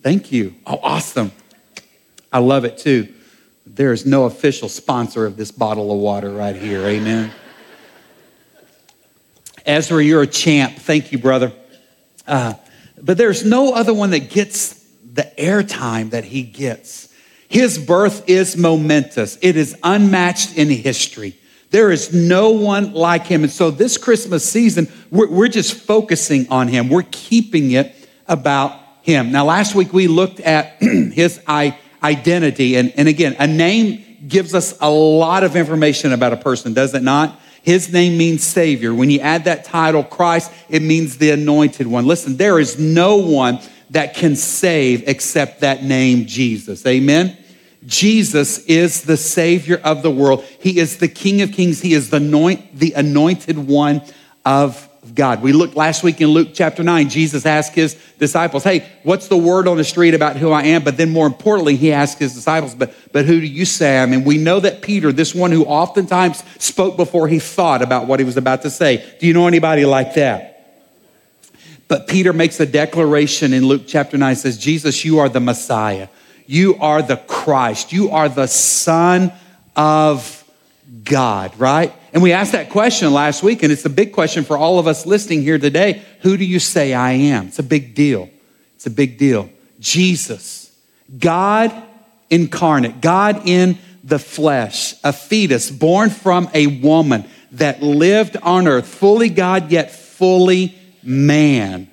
thank 0.03 0.31
you. 0.31 0.55
Oh, 0.67 0.79
awesome. 0.83 1.33
I 2.33 2.39
love 2.39 2.65
it 2.65 2.79
too. 2.79 3.13
There 3.77 3.93
is 3.93 4.07
no 4.07 4.25
official 4.25 4.71
sponsor 4.71 5.27
of 5.27 5.37
this 5.37 5.51
bottle 5.51 5.93
of 5.93 5.99
water 5.99 6.31
right 6.31 6.57
here. 6.57 6.81
Amen. 6.87 7.31
Ezra, 9.67 10.03
you're 10.03 10.23
a 10.23 10.27
champ. 10.27 10.77
Thank 10.77 11.13
you, 11.13 11.19
brother. 11.19 11.53
Uh, 12.27 12.55
but 12.99 13.19
there's 13.19 13.45
no 13.45 13.75
other 13.75 13.93
one 13.93 14.11
that 14.11 14.31
gets 14.31 14.83
the 15.13 15.31
airtime 15.37 16.11
that 16.11 16.25
he 16.25 16.43
gets. 16.43 17.13
His 17.49 17.77
birth 17.77 18.31
is 18.31 18.57
momentous, 18.57 19.37
it 19.43 19.57
is 19.59 19.77
unmatched 19.83 20.57
in 20.57 20.71
history. 20.71 21.39
There 21.69 21.93
is 21.93 22.15
no 22.15 22.53
one 22.53 22.95
like 22.95 23.27
him. 23.27 23.43
And 23.43 23.53
so 23.53 23.71
this 23.71 23.99
Christmas 23.99 24.49
season, 24.49 24.89
we're, 25.11 25.29
we're 25.29 25.49
just 25.49 25.75
focusing 25.75 26.49
on 26.49 26.69
him. 26.69 26.89
We're 26.89 27.05
keeping 27.11 27.73
it 27.73 27.95
about 28.27 28.81
him. 29.03 29.33
Now, 29.33 29.45
last 29.45 29.75
week 29.75 29.93
we 29.93 30.07
looked 30.07 30.41
at 30.41 30.77
his 30.81 31.41
identity. 31.47 31.83
And, 32.13 32.93
and 32.97 33.09
again, 33.09 33.37
a 33.39 33.47
name 33.47 34.05
gives 34.27 34.55
us 34.55 34.77
a 34.81 34.91
lot 34.91 35.45
of 35.45 35.57
information 35.57 36.13
about 36.13 36.33
a 36.33 36.37
person, 36.37 36.73
does 36.75 36.95
it 36.95 37.03
not? 37.03 37.41
His 37.63 37.93
name 37.93 38.17
means 38.17 38.45
Savior. 38.45 38.95
When 38.95 39.11
you 39.11 39.21
add 39.21 39.45
that 39.45 39.65
title, 39.65 40.05
Christ, 40.05 40.53
it 40.69 40.83
means 40.83 41.19
the 41.19 41.31
anointed 41.31 41.87
one. 41.87 42.07
Listen, 42.07 42.37
there 42.37 42.61
is 42.61 42.79
no 42.79 43.17
one 43.17 43.59
that 43.91 44.15
can 44.15 44.37
save 44.37 45.09
except 45.09 45.61
that 45.61 45.83
name, 45.83 46.27
Jesus. 46.27 46.87
Amen? 46.87 47.37
Jesus 47.85 48.59
is 48.67 49.03
the 49.03 49.17
Savior 49.17 49.81
of 49.83 50.03
the 50.03 50.11
world. 50.11 50.45
He 50.61 50.79
is 50.79 50.99
the 50.99 51.09
King 51.09 51.43
of 51.43 51.53
Kings. 51.53 51.81
He 51.81 51.95
is 51.95 52.11
the, 52.11 52.17
anoint, 52.19 52.79
the 52.79 52.93
anointed 52.93 53.59
one 53.59 54.03
of 54.45 54.86
of 55.07 55.15
God. 55.15 55.41
We 55.41 55.53
looked 55.53 55.77
last 55.77 56.03
week 56.03 56.21
in 56.21 56.29
Luke 56.29 56.49
chapter 56.53 56.83
9. 56.83 57.09
Jesus 57.09 57.47
asked 57.47 57.75
his 57.77 57.95
disciples, 58.19 58.65
Hey, 58.65 58.89
what's 59.05 59.29
the 59.29 59.37
word 59.37 59.69
on 59.69 59.77
the 59.77 59.85
street 59.85 60.15
about 60.15 60.37
who 60.37 60.51
I 60.51 60.65
am? 60.65 60.83
But 60.83 60.97
then 60.97 61.13
more 61.13 61.29
importantly, 61.29 61.77
he 61.77 61.93
asked 61.93 62.19
his 62.19 62.35
disciples, 62.35 62.75
But, 62.75 62.93
but 63.13 63.25
who 63.25 63.41
do 63.41 63.47
you 63.47 63.65
say 63.65 63.99
I 63.99 64.03
am? 64.03 64.13
And 64.13 64.27
we 64.27 64.37
know 64.37 64.59
that 64.59 64.83
Peter, 64.83 65.13
this 65.13 65.33
one 65.33 65.53
who 65.53 65.65
oftentimes 65.65 66.43
spoke 66.59 66.97
before 66.97 67.29
he 67.29 67.39
thought 67.39 67.83
about 67.83 68.09
what 68.09 68.19
he 68.19 68.25
was 68.25 68.37
about 68.37 68.63
to 68.63 68.71
say. 68.71 69.05
Do 69.21 69.29
you 69.29 69.33
know 69.33 69.47
anybody 69.47 69.85
like 69.85 70.15
that? 70.15 70.55
But 71.87 72.09
Peter 72.09 72.33
makes 72.33 72.59
a 72.59 72.67
declaration 72.67 73.53
in 73.53 73.65
Luke 73.65 73.83
chapter 73.87 74.19
9 74.19 74.35
says, 74.35 74.59
Jesus, 74.59 75.05
you 75.05 75.21
are 75.21 75.29
the 75.29 75.39
Messiah. 75.39 76.09
You 76.47 76.75
are 76.81 77.01
the 77.01 77.17
Christ. 77.17 77.93
You 77.93 78.11
are 78.11 78.29
the 78.29 78.49
Son 78.49 79.33
of 79.77 80.43
God, 81.05 81.59
right? 81.59 81.93
And 82.13 82.23
we 82.23 82.33
asked 82.33 82.53
that 82.53 82.71
question 82.71 83.13
last 83.13 83.43
week, 83.43 83.63
and 83.63 83.73
it's 83.73 83.85
a 83.85 83.91
big 83.91 84.13
question 84.13 84.45
for 84.45 84.57
all 84.57 84.79
of 84.79 84.87
us 84.87 85.07
listening 85.07 85.43
here 85.43 85.59
today. 85.59 86.03
Who 86.23 86.37
do 86.37 86.45
you 86.45 86.59
say 86.59 86.95
I 86.95 87.13
am? 87.13 87.49
It's 87.49 87.59
a 87.59 87.65
big 87.65 87.95
deal. 87.95 88.31
It's 88.75 88.87
a 88.87 88.91
big 88.91 89.19
deal. 89.19 89.51
Jesus, 89.81 90.75
God 91.19 91.73
incarnate, 92.31 93.01
God 93.01 93.43
in 93.49 93.79
the 94.03 94.19
flesh, 94.19 94.95
a 95.03 95.13
fetus 95.13 95.71
born 95.71 96.11
from 96.11 96.49
a 96.55 96.67
woman 96.67 97.25
that 97.53 97.83
lived 97.83 98.37
on 98.37 98.69
earth, 98.69 98.87
fully 98.87 99.29
God, 99.29 99.71
yet 99.71 99.91
fully 99.91 100.77
man. 101.03 101.89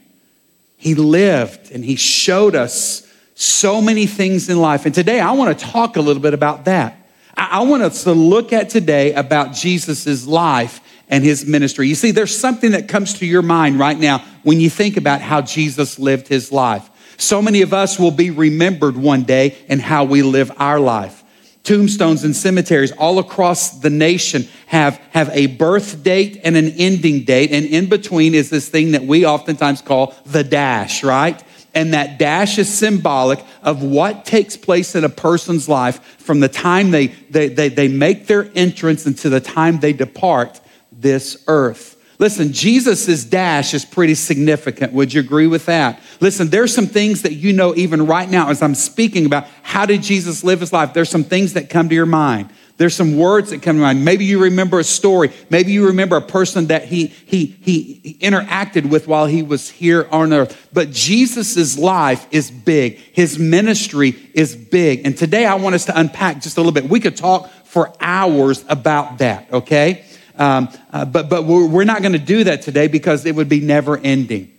He 0.77 0.95
lived 0.95 1.71
and 1.71 1.83
he 1.83 1.95
showed 1.95 2.55
us 2.55 3.07
so 3.35 3.81
many 3.81 4.05
things 4.05 4.49
in 4.49 4.59
life. 4.59 4.85
And 4.85 4.93
today 4.93 5.19
I 5.19 5.31
want 5.31 5.57
to 5.57 5.65
talk 5.65 5.97
a 5.97 6.01
little 6.01 6.21
bit 6.21 6.33
about 6.33 6.65
that. 6.65 7.02
I 7.35 7.63
want 7.63 7.83
us 7.83 8.03
to 8.03 8.13
look 8.13 8.53
at 8.53 8.69
today 8.69 9.13
about 9.13 9.53
Jesus' 9.53 10.27
life 10.27 10.81
and 11.09 11.23
his 11.23 11.45
ministry. 11.45 11.87
You 11.87 11.95
see, 11.95 12.11
there's 12.11 12.35
something 12.35 12.71
that 12.71 12.87
comes 12.87 13.15
to 13.19 13.25
your 13.25 13.41
mind 13.41 13.79
right 13.79 13.97
now 13.97 14.23
when 14.43 14.59
you 14.59 14.69
think 14.69 14.97
about 14.97 15.21
how 15.21 15.41
Jesus 15.41 15.99
lived 15.99 16.27
his 16.27 16.51
life. 16.51 16.89
So 17.17 17.41
many 17.41 17.61
of 17.61 17.73
us 17.73 17.99
will 17.99 18.11
be 18.11 18.31
remembered 18.31 18.97
one 18.97 19.23
day 19.23 19.57
in 19.67 19.79
how 19.79 20.03
we 20.03 20.23
live 20.23 20.51
our 20.57 20.79
life. 20.79 21.23
Tombstones 21.63 22.25
and 22.25 22.35
cemeteries 22.35 22.91
all 22.91 23.19
across 23.19 23.79
the 23.79 23.89
nation 23.89 24.47
have, 24.65 24.97
have 25.11 25.29
a 25.29 25.47
birth 25.47 26.03
date 26.03 26.41
and 26.43 26.57
an 26.57 26.69
ending 26.71 27.23
date. 27.23 27.51
And 27.51 27.65
in 27.65 27.87
between 27.87 28.33
is 28.33 28.49
this 28.49 28.67
thing 28.67 28.91
that 28.91 29.03
we 29.03 29.25
oftentimes 29.25 29.81
call 29.81 30.13
the 30.25 30.43
dash, 30.43 31.03
right? 31.03 31.41
And 31.73 31.93
that 31.93 32.19
dash 32.19 32.59
is 32.59 32.71
symbolic 32.71 33.43
of 33.63 33.81
what 33.81 34.25
takes 34.25 34.55
place 34.55 34.95
in 34.95 35.03
a 35.03 35.09
person's 35.09 35.67
life 35.67 36.03
from 36.19 36.39
the 36.39 36.49
time 36.49 36.91
they, 36.91 37.07
they, 37.07 37.47
they, 37.49 37.69
they 37.69 37.87
make 37.87 38.27
their 38.27 38.51
entrance 38.55 39.03
to 39.03 39.29
the 39.29 39.39
time 39.39 39.79
they 39.79 39.93
depart 39.93 40.61
this 40.91 41.43
earth. 41.47 41.93
Listen, 42.19 42.53
Jesus' 42.53 43.25
dash 43.25 43.73
is 43.73 43.85
pretty 43.85 44.15
significant. 44.15 44.93
Would 44.93 45.13
you 45.13 45.19
agree 45.19 45.47
with 45.47 45.65
that? 45.65 45.99
Listen, 46.19 46.49
there's 46.49 46.73
some 46.73 46.85
things 46.85 47.23
that 47.23 47.33
you 47.33 47.53
know 47.53 47.75
even 47.75 48.05
right 48.05 48.29
now 48.29 48.49
as 48.49 48.61
I'm 48.61 48.75
speaking 48.75 49.25
about 49.25 49.47
how 49.63 49.85
did 49.85 50.03
Jesus 50.03 50.43
live 50.43 50.59
his 50.59 50.71
life? 50.71 50.93
There's 50.93 51.09
some 51.09 51.23
things 51.23 51.53
that 51.53 51.69
come 51.69 51.89
to 51.89 51.95
your 51.95 52.05
mind. 52.05 52.51
There's 52.83 52.97
some 52.97 53.15
words 53.15 53.51
that 53.51 53.61
come 53.61 53.77
to 53.77 53.81
mind. 53.81 54.03
Maybe 54.03 54.25
you 54.25 54.43
remember 54.43 54.77
a 54.77 54.83
story. 54.83 55.31
Maybe 55.49 55.71
you 55.71 55.87
remember 55.87 56.17
a 56.17 56.21
person 56.21 56.67
that 56.67 56.83
he, 56.83 57.05
he, 57.05 57.45
he 57.45 58.17
interacted 58.19 58.89
with 58.89 59.07
while 59.07 59.25
he 59.25 59.41
was 59.41 59.69
here 59.69 60.05
on 60.11 60.33
earth. 60.33 60.67
But 60.73 60.91
Jesus' 60.91 61.77
life 61.77 62.27
is 62.29 62.51
big. 62.51 62.95
His 62.95 63.39
ministry 63.39 64.17
is 64.33 64.57
big. 64.57 65.05
And 65.05 65.17
today 65.17 65.45
I 65.45 65.55
want 65.55 65.75
us 65.75 65.85
to 65.85 65.97
unpack 65.97 66.41
just 66.41 66.57
a 66.57 66.59
little 66.59 66.73
bit. 66.73 66.89
We 66.89 66.99
could 66.99 67.15
talk 67.15 67.49
for 67.63 67.93
hours 68.01 68.65
about 68.67 69.19
that, 69.19 69.53
okay? 69.53 70.03
Um, 70.37 70.67
uh, 70.91 71.05
but, 71.05 71.29
but 71.29 71.45
we're, 71.45 71.65
we're 71.65 71.85
not 71.85 72.01
going 72.01 72.11
to 72.11 72.19
do 72.19 72.43
that 72.43 72.63
today 72.63 72.89
because 72.89 73.25
it 73.25 73.33
would 73.33 73.47
be 73.47 73.61
never 73.61 73.97
ending. 73.97 74.51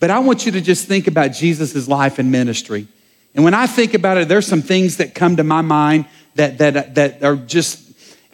But 0.00 0.10
I 0.10 0.18
want 0.18 0.46
you 0.46 0.50
to 0.50 0.60
just 0.60 0.88
think 0.88 1.06
about 1.06 1.28
Jesus' 1.28 1.86
life 1.86 2.18
and 2.18 2.32
ministry. 2.32 2.88
And 3.36 3.44
when 3.44 3.54
I 3.54 3.68
think 3.68 3.94
about 3.94 4.16
it, 4.16 4.26
there's 4.26 4.48
some 4.48 4.62
things 4.62 4.96
that 4.96 5.14
come 5.14 5.36
to 5.36 5.44
my 5.44 5.60
mind 5.60 6.06
that, 6.34 6.58
that, 6.58 6.94
that 6.94 7.22
are 7.22 7.36
just 7.36 7.82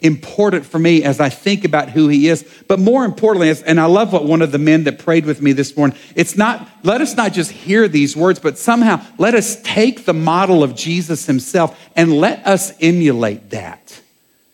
important 0.01 0.65
for 0.65 0.79
me 0.79 1.03
as 1.03 1.19
I 1.19 1.29
think 1.29 1.65
about 1.65 1.89
who 1.89 2.07
he 2.07 2.27
is. 2.27 2.47
But 2.67 2.79
more 2.79 3.03
importantly, 3.03 3.53
and 3.65 3.79
I 3.79 3.85
love 3.85 4.13
what 4.13 4.25
one 4.25 4.41
of 4.41 4.51
the 4.51 4.57
men 4.57 4.85
that 4.85 4.99
prayed 4.99 5.25
with 5.25 5.41
me 5.41 5.51
this 5.51 5.75
morning, 5.75 5.97
it's 6.15 6.37
not, 6.37 6.67
let 6.83 7.01
us 7.01 7.15
not 7.15 7.33
just 7.33 7.51
hear 7.51 7.87
these 7.87 8.15
words, 8.15 8.39
but 8.39 8.57
somehow 8.57 9.05
let 9.17 9.35
us 9.35 9.61
take 9.61 10.05
the 10.05 10.13
model 10.13 10.63
of 10.63 10.75
Jesus 10.75 11.25
himself 11.25 11.79
and 11.95 12.13
let 12.13 12.45
us 12.47 12.73
emulate 12.79 13.49
that. 13.49 14.01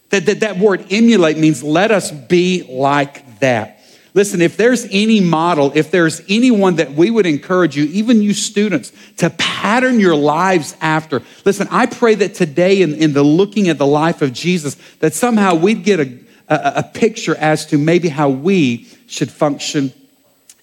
That, 0.09 0.25
that, 0.25 0.39
that 0.41 0.57
word 0.57 0.85
emulate 0.89 1.37
means 1.37 1.61
let 1.63 1.91
us 1.91 2.11
be 2.11 2.65
like 2.69 3.39
that. 3.39 3.74
Listen, 4.15 4.41
if 4.41 4.55
there's 4.55 4.87
any 4.91 5.19
model, 5.19 5.73
if 5.75 5.91
there's 5.91 6.21
anyone 6.29 6.77
that 6.77 6.93
we 6.93 7.11
would 7.11 7.25
encourage 7.25 7.75
you, 7.75 7.83
even 7.83 8.21
you 8.21 8.33
students, 8.33 8.93
to 9.17 9.29
pattern 9.29 9.99
your 9.99 10.15
lives 10.15 10.73
after, 10.79 11.21
listen, 11.43 11.67
I 11.69 11.85
pray 11.85 12.15
that 12.15 12.33
today 12.33 12.81
in, 12.81 12.95
in 12.95 13.11
the 13.11 13.23
looking 13.23 13.67
at 13.67 13.77
the 13.77 13.85
life 13.85 14.21
of 14.21 14.31
Jesus, 14.31 14.75
that 14.99 15.13
somehow 15.13 15.55
we'd 15.55 15.83
get 15.83 15.99
a, 15.99 16.17
a, 16.47 16.73
a 16.77 16.83
picture 16.83 17.35
as 17.35 17.65
to 17.67 17.77
maybe 17.77 18.07
how 18.07 18.29
we 18.29 18.87
should 19.07 19.29
function 19.29 19.91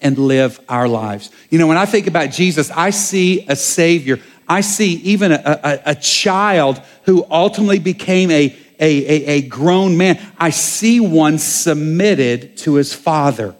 and 0.00 0.16
live 0.16 0.58
our 0.66 0.88
lives. 0.88 1.30
You 1.50 1.58
know, 1.58 1.66
when 1.66 1.76
I 1.76 1.84
think 1.84 2.06
about 2.06 2.30
Jesus, 2.30 2.70
I 2.70 2.88
see 2.88 3.44
a 3.48 3.54
Savior. 3.54 4.18
I 4.48 4.62
see 4.62 4.94
even 4.94 5.30
a, 5.30 5.42
a, 5.44 5.90
a 5.90 5.94
child 5.94 6.80
who 7.04 7.26
ultimately 7.30 7.80
became 7.80 8.30
a, 8.30 8.56
a, 8.84 9.24
a, 9.26 9.42
grown 9.42 9.96
man, 9.96 10.20
I 10.38 10.50
see 10.50 11.00
one 11.00 11.38
submitted 11.38 12.56
to 12.58 12.74
his 12.74 12.92
father. 12.92 13.54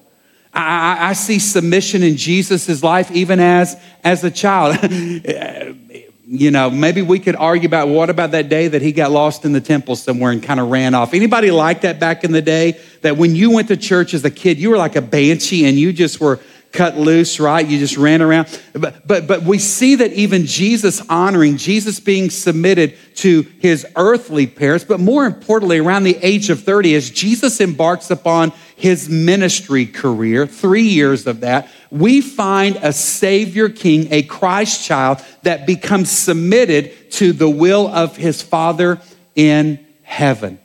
I, 0.53 1.11
I, 1.11 1.13
see 1.15 1.39
submission 1.39 2.03
in 2.03 2.17
Jesus' 2.17 2.83
life 2.83 3.11
even 3.11 3.41
as, 3.41 3.81
as 4.05 4.23
a 4.25 4.31
child. 4.31 4.79
you 6.27 6.51
know, 6.51 6.71
maybe 6.71 7.03
we 7.03 7.19
could 7.19 7.37
argue 7.37 7.67
about 7.67 7.89
what 7.89 8.11
about 8.11 8.33
that 8.33 8.49
day 8.49 8.69
that 8.69 8.83
he 8.83 8.93
got 8.93 9.11
lost 9.11 9.45
in 9.45 9.53
the 9.53 9.61
temple 9.61 9.97
somewhere 9.97 10.33
and 10.33 10.43
kind 10.43 10.61
of 10.61 10.71
ran 10.71 10.95
off. 10.95 11.15
Anybody 11.15 11.51
like 11.51 11.83
that 11.83 12.01
back 12.01 12.25
in 12.25 12.33
the 12.33 12.43
day? 12.43 12.79
That 13.03 13.17
when 13.17 13.35
you 13.35 13.51
went 13.51 13.69
to 13.69 13.77
church 13.77 14.15
as 14.15 14.25
a 14.25 14.31
kid, 14.31 14.59
you 14.59 14.71
were 14.71 14.77
like 14.77 14.97
a 14.97 15.03
banshee 15.03 15.67
and 15.67 15.79
you 15.79 15.93
just 15.93 16.21
were 16.21 16.41
cut 16.73 16.97
loose, 16.97 17.39
right? 17.39 17.67
You 17.67 17.79
just 17.79 17.97
ran 17.97 18.23
around. 18.23 18.61
But, 18.73 19.07
but, 19.07 19.27
but 19.27 19.43
we 19.43 19.59
see 19.59 19.97
that 19.97 20.13
even 20.13 20.47
Jesus 20.47 21.01
honoring, 21.09 21.59
Jesus 21.59 22.01
being 22.01 22.31
submitted 22.31 22.97
to 23.17 23.43
his 23.59 23.87
earthly 23.97 24.47
parents, 24.47 24.85
but 24.85 25.01
more 25.01 25.25
importantly, 25.27 25.79
around 25.79 26.05
the 26.05 26.19
age 26.23 26.51
of 26.51 26.63
30, 26.63 26.95
as 26.95 27.11
Jesus 27.11 27.61
embarks 27.61 28.11
upon 28.11 28.53
his 28.77 29.09
ministry 29.09 29.87
career, 29.87 30.47
three 30.47 30.83
years 30.83 31.27
of 31.27 31.41
that, 31.41 31.69
we 31.91 32.21
find 32.21 32.77
a 32.83 32.93
Savior 32.93 33.69
King, 33.69 34.09
a 34.11 34.23
Christ 34.23 34.85
child 34.85 35.23
that 35.43 35.67
becomes 35.67 36.11
submitted 36.11 37.11
to 37.13 37.33
the 37.33 37.49
will 37.49 37.87
of 37.89 38.17
his 38.17 38.43
Father 38.43 39.01
in 39.35 39.85
heaven. 40.03 40.59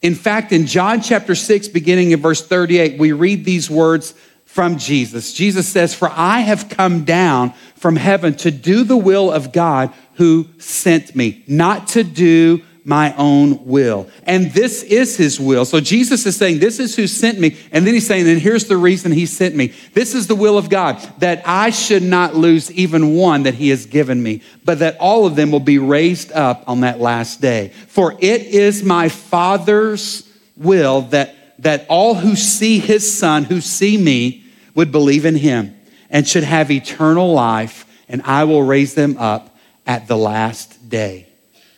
In 0.00 0.14
fact, 0.14 0.52
in 0.52 0.66
John 0.66 1.00
chapter 1.00 1.34
6, 1.34 1.68
beginning 1.68 2.12
in 2.12 2.20
verse 2.20 2.46
38, 2.46 2.98
we 3.00 3.12
read 3.12 3.44
these 3.44 3.68
words 3.68 4.14
from 4.48 4.78
Jesus. 4.78 5.34
Jesus 5.34 5.68
says, 5.68 5.94
For 5.94 6.10
I 6.10 6.40
have 6.40 6.70
come 6.70 7.04
down 7.04 7.52
from 7.76 7.96
heaven 7.96 8.34
to 8.38 8.50
do 8.50 8.82
the 8.82 8.96
will 8.96 9.30
of 9.30 9.52
God 9.52 9.92
who 10.14 10.48
sent 10.58 11.14
me, 11.14 11.44
not 11.46 11.88
to 11.88 12.02
do 12.02 12.62
my 12.82 13.14
own 13.16 13.66
will. 13.66 14.08
And 14.24 14.50
this 14.52 14.82
is 14.82 15.18
his 15.18 15.38
will. 15.38 15.66
So 15.66 15.78
Jesus 15.78 16.24
is 16.24 16.34
saying, 16.34 16.60
This 16.60 16.80
is 16.80 16.96
who 16.96 17.06
sent 17.06 17.38
me. 17.38 17.58
And 17.70 17.86
then 17.86 17.92
he's 17.92 18.06
saying, 18.06 18.26
And 18.26 18.40
here's 18.40 18.64
the 18.64 18.78
reason 18.78 19.12
he 19.12 19.26
sent 19.26 19.54
me. 19.54 19.74
This 19.92 20.14
is 20.14 20.26
the 20.26 20.34
will 20.34 20.56
of 20.56 20.70
God, 20.70 20.96
that 21.18 21.42
I 21.46 21.68
should 21.68 22.02
not 22.02 22.34
lose 22.34 22.72
even 22.72 23.14
one 23.14 23.42
that 23.42 23.54
he 23.54 23.68
has 23.68 23.84
given 23.84 24.20
me, 24.22 24.40
but 24.64 24.78
that 24.78 24.96
all 24.98 25.26
of 25.26 25.36
them 25.36 25.52
will 25.52 25.60
be 25.60 25.78
raised 25.78 26.32
up 26.32 26.64
on 26.66 26.80
that 26.80 26.98
last 26.98 27.42
day. 27.42 27.68
For 27.88 28.14
it 28.18 28.42
is 28.42 28.82
my 28.82 29.10
Father's 29.10 30.26
will 30.56 31.02
that, 31.02 31.34
that 31.58 31.86
all 31.88 32.14
who 32.14 32.36
see 32.36 32.78
his 32.78 33.18
son, 33.18 33.44
who 33.44 33.60
see 33.60 33.96
me, 33.96 34.44
would 34.74 34.92
believe 34.92 35.24
in 35.24 35.36
him 35.36 35.76
and 36.10 36.26
should 36.26 36.44
have 36.44 36.70
eternal 36.70 37.32
life, 37.32 37.84
and 38.08 38.22
I 38.22 38.44
will 38.44 38.62
raise 38.62 38.94
them 38.94 39.16
up 39.18 39.56
at 39.86 40.06
the 40.06 40.16
last 40.16 40.88
day. 40.88 41.26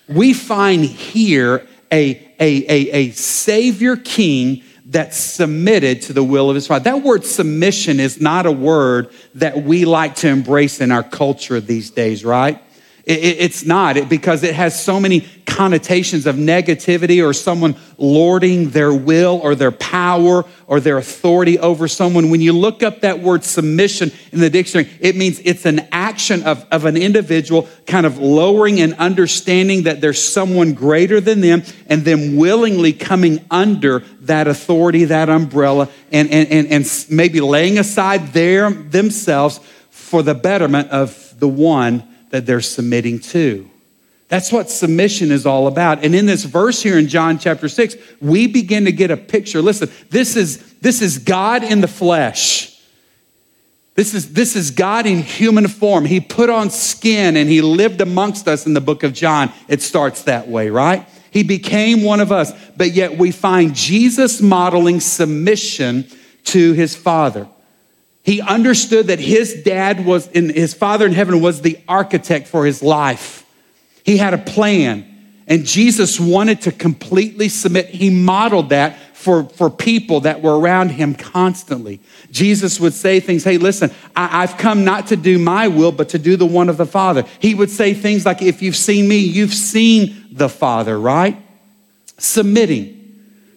We 0.08 0.34
find 0.34 0.84
here 0.84 1.66
a, 1.92 2.10
a, 2.38 2.64
a, 2.68 2.90
a 2.90 3.10
Savior 3.12 3.96
King 3.96 4.62
that 4.86 5.14
submitted 5.14 6.02
to 6.02 6.12
the 6.12 6.24
will 6.24 6.50
of 6.50 6.56
his 6.56 6.66
father. 6.66 6.84
That 6.84 7.02
word 7.02 7.24
submission 7.24 8.00
is 8.00 8.20
not 8.20 8.44
a 8.44 8.52
word 8.52 9.12
that 9.36 9.62
we 9.62 9.84
like 9.84 10.16
to 10.16 10.28
embrace 10.28 10.80
in 10.80 10.90
our 10.90 11.04
culture 11.04 11.60
these 11.60 11.90
days, 11.90 12.24
right? 12.24 12.60
It's 13.04 13.64
not 13.64 14.08
because 14.08 14.42
it 14.42 14.54
has 14.54 14.82
so 14.82 15.00
many 15.00 15.26
connotations 15.46 16.26
of 16.26 16.36
negativity 16.36 17.26
or 17.26 17.32
someone 17.32 17.74
lording 17.98 18.70
their 18.70 18.94
will 18.94 19.40
or 19.42 19.54
their 19.54 19.72
power 19.72 20.44
or 20.66 20.80
their 20.80 20.96
authority 20.96 21.58
over 21.58 21.88
someone. 21.88 22.30
When 22.30 22.40
you 22.40 22.52
look 22.52 22.82
up 22.82 23.00
that 23.00 23.20
word 23.20 23.42
submission 23.44 24.12
in 24.32 24.40
the 24.40 24.48
dictionary, 24.48 24.90
it 25.00 25.16
means 25.16 25.40
it's 25.44 25.66
an 25.66 25.88
action 25.92 26.44
of, 26.44 26.66
of 26.70 26.84
an 26.84 26.96
individual 26.96 27.68
kind 27.86 28.06
of 28.06 28.18
lowering 28.18 28.80
and 28.80 28.94
understanding 28.94 29.82
that 29.84 30.00
there's 30.00 30.22
someone 30.22 30.72
greater 30.72 31.20
than 31.20 31.40
them 31.40 31.62
and 31.86 32.04
them 32.04 32.36
willingly 32.36 32.92
coming 32.92 33.44
under 33.50 34.00
that 34.20 34.46
authority, 34.46 35.04
that 35.06 35.28
umbrella, 35.28 35.88
and, 36.12 36.30
and, 36.30 36.48
and, 36.50 36.68
and 36.68 37.06
maybe 37.10 37.40
laying 37.40 37.78
aside 37.78 38.28
their 38.28 38.70
themselves 38.70 39.58
for 39.90 40.22
the 40.22 40.34
betterment 40.34 40.90
of 40.90 41.38
the 41.38 41.48
one 41.48 42.09
that 42.30 42.46
they're 42.46 42.60
submitting 42.60 43.20
to. 43.20 43.68
That's 44.28 44.52
what 44.52 44.70
submission 44.70 45.32
is 45.32 45.44
all 45.44 45.66
about. 45.66 46.04
And 46.04 46.14
in 46.14 46.26
this 46.26 46.44
verse 46.44 46.80
here 46.80 46.96
in 46.96 47.08
John 47.08 47.38
chapter 47.38 47.68
6, 47.68 47.96
we 48.20 48.46
begin 48.46 48.84
to 48.84 48.92
get 48.92 49.10
a 49.10 49.16
picture. 49.16 49.60
Listen, 49.60 49.90
this 50.08 50.36
is, 50.36 50.74
this 50.74 51.02
is 51.02 51.18
God 51.18 51.64
in 51.64 51.80
the 51.80 51.88
flesh. 51.88 52.80
This 53.96 54.14
is, 54.14 54.32
this 54.32 54.54
is 54.54 54.70
God 54.70 55.04
in 55.04 55.22
human 55.22 55.66
form. 55.66 56.04
He 56.04 56.20
put 56.20 56.48
on 56.48 56.70
skin 56.70 57.36
and 57.36 57.50
he 57.50 57.60
lived 57.60 58.00
amongst 58.00 58.46
us 58.46 58.66
in 58.66 58.72
the 58.72 58.80
book 58.80 59.02
of 59.02 59.12
John. 59.12 59.52
It 59.66 59.82
starts 59.82 60.22
that 60.22 60.46
way, 60.46 60.70
right? 60.70 61.08
He 61.32 61.42
became 61.42 62.02
one 62.02 62.20
of 62.20 62.30
us, 62.30 62.52
but 62.76 62.92
yet 62.92 63.18
we 63.18 63.32
find 63.32 63.74
Jesus 63.74 64.40
modeling 64.40 65.00
submission 65.00 66.06
to 66.44 66.72
his 66.72 66.94
Father. 66.94 67.48
He 68.22 68.40
understood 68.40 69.06
that 69.06 69.18
his 69.18 69.62
dad 69.62 70.04
was, 70.04 70.28
in 70.28 70.50
his 70.50 70.74
father 70.74 71.06
in 71.06 71.12
heaven 71.12 71.40
was 71.40 71.62
the 71.62 71.78
architect 71.88 72.48
for 72.48 72.66
his 72.66 72.82
life. 72.82 73.46
He 74.04 74.18
had 74.18 74.34
a 74.34 74.38
plan, 74.38 75.06
and 75.46 75.64
Jesus 75.64 76.20
wanted 76.20 76.62
to 76.62 76.72
completely 76.72 77.48
submit. 77.48 77.86
He 77.86 78.10
modeled 78.10 78.70
that 78.70 78.98
for, 79.14 79.44
for 79.44 79.70
people 79.70 80.20
that 80.20 80.42
were 80.42 80.58
around 80.58 80.90
him 80.90 81.14
constantly. 81.14 82.00
Jesus 82.30 82.78
would 82.78 82.94
say 82.94 83.20
things, 83.20 83.44
hey, 83.44 83.58
listen, 83.58 83.90
I, 84.14 84.42
I've 84.42 84.56
come 84.56 84.84
not 84.84 85.08
to 85.08 85.16
do 85.16 85.38
my 85.38 85.68
will, 85.68 85.92
but 85.92 86.10
to 86.10 86.18
do 86.18 86.36
the 86.36 86.46
one 86.46 86.68
of 86.68 86.76
the 86.76 86.86
Father. 86.86 87.24
He 87.38 87.54
would 87.54 87.70
say 87.70 87.94
things 87.94 88.24
like, 88.26 88.42
if 88.42 88.62
you've 88.62 88.76
seen 88.76 89.08
me, 89.08 89.18
you've 89.18 89.54
seen 89.54 90.28
the 90.30 90.48
Father, 90.48 90.98
right? 90.98 91.40
Submitting 92.18 92.99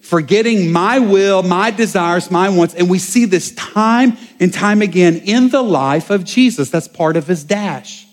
forgetting 0.04 0.70
my 0.70 0.98
will, 0.98 1.42
my 1.42 1.70
desires, 1.70 2.30
my 2.30 2.50
wants. 2.50 2.74
And 2.74 2.90
we 2.90 2.98
see 2.98 3.24
this 3.24 3.52
time 3.52 4.18
and 4.38 4.52
time 4.52 4.82
again 4.82 5.16
in 5.16 5.48
the 5.48 5.62
life 5.62 6.10
of 6.10 6.24
Jesus. 6.24 6.68
That's 6.68 6.86
part 6.86 7.16
of 7.16 7.26
his 7.26 7.42
dash. 7.42 8.06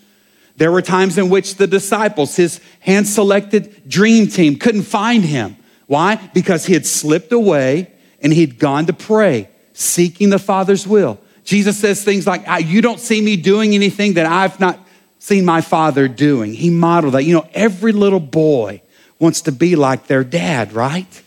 There 0.55 0.71
were 0.71 0.81
times 0.81 1.17
in 1.17 1.29
which 1.29 1.55
the 1.55 1.67
disciples, 1.67 2.37
his 2.37 2.61
hand 2.79 3.07
selected 3.07 3.89
dream 3.89 4.27
team, 4.27 4.57
couldn't 4.57 4.83
find 4.83 5.25
him. 5.25 5.57
Why? 5.87 6.15
Because 6.33 6.65
he 6.65 6.73
had 6.73 6.85
slipped 6.85 7.33
away 7.33 7.91
and 8.21 8.31
he'd 8.31 8.57
gone 8.57 8.85
to 8.85 8.93
pray, 8.93 9.49
seeking 9.73 10.29
the 10.29 10.39
Father's 10.39 10.87
will. 10.87 11.19
Jesus 11.43 11.77
says 11.77 12.05
things 12.05 12.25
like, 12.25 12.45
You 12.65 12.81
don't 12.81 12.99
see 12.99 13.21
me 13.21 13.35
doing 13.35 13.75
anything 13.75 14.13
that 14.13 14.25
I've 14.25 14.59
not 14.61 14.79
seen 15.19 15.43
my 15.43 15.59
Father 15.59 16.07
doing. 16.07 16.53
He 16.53 16.69
modeled 16.69 17.15
that. 17.15 17.23
You 17.23 17.33
know, 17.33 17.47
every 17.53 17.91
little 17.91 18.21
boy 18.21 18.81
wants 19.19 19.41
to 19.41 19.51
be 19.51 19.75
like 19.75 20.07
their 20.07 20.23
dad, 20.23 20.71
right? 20.71 21.21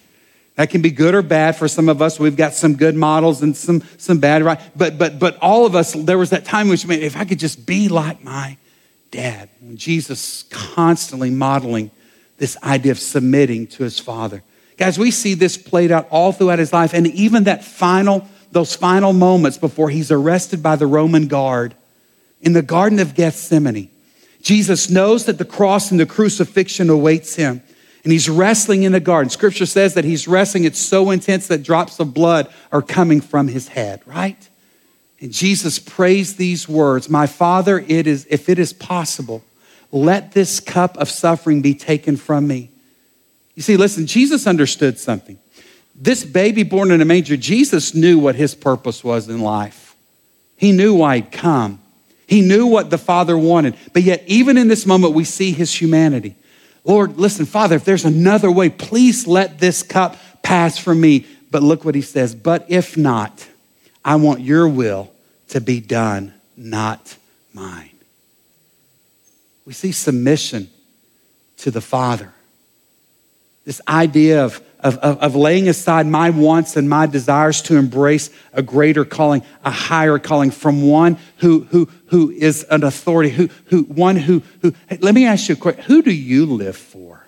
That 0.57 0.71
can 0.71 0.83
be 0.83 0.91
good 0.91 1.15
or 1.15 1.23
bad 1.23 1.57
for 1.57 1.67
some 1.67 1.89
of 1.89 2.01
us. 2.01 2.21
We've 2.21 2.37
got 2.37 2.55
some 2.55 2.77
good 2.77 2.95
models 2.95 3.43
and 3.43 3.57
some, 3.57 3.83
some 3.99 4.19
bad, 4.19 4.43
right? 4.43 4.61
But, 4.77 4.99
but, 4.99 5.19
but 5.19 5.37
all 5.39 5.67
of 5.67 5.75
us, 5.75 5.95
there 5.95 6.19
was 6.19 6.31
that 6.31 6.45
time 6.45 6.69
which, 6.69 6.87
man, 6.87 7.01
if 7.01 7.17
I 7.17 7.25
could 7.25 7.41
just 7.41 7.67
be 7.67 7.89
like 7.89 8.23
my 8.23 8.57
dad. 9.11 9.49
Jesus 9.75 10.45
constantly 10.51 11.31
modeling 11.31 11.91
this 12.39 12.57
idea 12.63 12.93
of 12.93 12.99
submitting 12.99 13.67
to 13.69 13.85
his 13.85 13.99
father. 13.99 14.43
Guys, 14.77 14.99
we 14.99 15.11
see 15.11 15.35
this 15.35 15.57
played 15.57 15.93
out 15.93 16.09
all 16.11 16.33
throughout 16.33 16.59
his 16.59 16.73
life. 16.73 16.95
And 16.95 17.07
even 17.09 17.45
that 17.45 17.65
final, 17.65 18.29
those 18.51 18.75
final 18.75 19.13
moments 19.13 19.57
before 19.57 19.89
he's 19.89 20.11
arrested 20.11 20.63
by 20.63 20.77
the 20.77 20.87
Roman 20.87 21.29
guard 21.29 21.75
in 22.41 22.53
the 22.53 22.63
Garden 22.63 22.99
of 22.99 23.15
Gethsemane. 23.15 23.89
Jesus 24.43 24.91
knows 24.91 25.25
that 25.27 25.39
the 25.39 25.45
cross 25.45 25.91
and 25.91 25.99
the 25.99 26.07
crucifixion 26.07 26.91
awaits 26.91 27.37
him 27.37 27.63
and 28.05 28.13
he's 28.13 28.29
wrestling 28.29 28.83
in 28.83 28.93
the 28.93 29.01
garden. 29.01 29.31
Scripture 29.31 29.67
says 29.67 29.95
that 29.95 30.05
he's 30.05 30.29
wrestling. 30.29 30.65
It's 30.65 30.79
so 30.79 31.11
intense 31.11 31.49
that 31.49 31.63
drops 31.63 31.99
of 31.99 32.13
blood 32.13 32.53
are 32.71 32.83
coming 32.83 33.23
from 33.23 33.49
his 33.49 33.69
head, 33.69 34.03
right? 34.07 34.49
And 35.21 35.33
Jesus 35.33 35.79
prays 35.79 36.37
these 36.37 36.69
words 36.69 37.09
My 37.09 37.27
Father, 37.27 37.85
it 37.89 38.07
is, 38.07 38.27
if 38.29 38.51
it 38.51 38.59
is 38.59 38.75
possible, 38.75 39.43
let 39.91 40.33
this 40.33 40.61
cup 40.61 40.99
of 40.99 41.09
suffering 41.09 41.63
be 41.63 41.75
taken 41.75 42.17
from 42.17 42.47
me. 42.47 42.71
You 43.55 43.63
see, 43.63 43.77
listen, 43.77 44.07
Jesus 44.07 44.47
understood 44.47 44.99
something. 44.99 45.39
This 45.95 46.25
baby 46.25 46.63
born 46.63 46.91
in 46.91 47.01
a 47.01 47.05
manger, 47.05 47.37
Jesus 47.37 47.95
knew 47.95 48.19
what 48.19 48.35
his 48.35 48.55
purpose 48.55 49.03
was 49.03 49.29
in 49.29 49.41
life. 49.41 49.95
He 50.57 50.73
knew 50.73 50.95
why 50.95 51.17
he'd 51.17 51.33
come. 51.33 51.81
He 52.27 52.41
knew 52.41 52.67
what 52.67 52.91
the 52.91 52.99
Father 52.99 53.39
wanted. 53.39 53.77
But 53.93 54.03
yet, 54.03 54.25
even 54.27 54.59
in 54.59 54.69
this 54.69 54.87
moment, 54.87 55.15
we 55.15 55.25
see 55.25 55.53
his 55.53 55.73
humanity. 55.73 56.35
Lord, 56.85 57.17
listen, 57.17 57.47
Father, 57.47 57.77
if 57.77 57.85
there's 57.85 58.05
another 58.05 58.51
way, 58.51 58.69
please 58.69 59.27
let 59.27 59.59
this 59.59 59.83
cup 59.83 60.17
pass 60.43 60.79
from 60.79 61.01
me. 61.01 61.27
But 61.51 61.63
look 61.63 61.85
what 61.85 61.95
he 61.95 62.03
says. 62.03 62.35
But 62.35 62.67
if 62.69 62.97
not, 62.97 63.49
I 64.05 64.17
want 64.17 64.41
your 64.41 64.69
will 64.69 65.11
to 65.49 65.61
be 65.61 65.81
done, 65.81 66.35
not 66.57 67.17
mine. 67.53 67.91
We 69.65 69.73
see 69.73 69.93
submission 69.93 70.69
to 71.59 71.71
the 71.71 71.81
Father. 71.81 72.33
This 73.65 73.81
idea 73.89 74.45
of 74.45 74.63
of, 74.85 74.99
of, 74.99 75.19
of, 75.19 75.35
laying 75.35 75.67
aside 75.67 76.07
my 76.07 76.29
wants 76.29 76.77
and 76.77 76.89
my 76.89 77.07
desires 77.07 77.63
to 77.63 77.77
embrace 77.77 78.29
a 78.53 78.63
greater 78.63 79.07
calling, 79.07 79.43
a 79.65 79.71
higher 79.71 80.19
calling 80.19 80.51
from 80.51 80.87
one 80.87 81.17
who, 81.39 81.61
who, 81.71 81.89
who 82.09 82.31
is 82.31 82.65
an 82.71 82.85
authority, 82.85 83.31
who, 83.31 83.49
who, 83.67 83.85
one 83.85 84.17
who, 84.17 84.43
who 84.61 84.75
hey, 84.89 84.99
let 85.01 85.15
me 85.15 85.25
ask 85.25 85.49
you 85.49 85.55
a 85.55 85.59
question. 85.59 85.83
Who 85.85 86.03
do 86.03 86.13
you 86.13 86.45
live 86.45 86.77
for? 86.77 87.27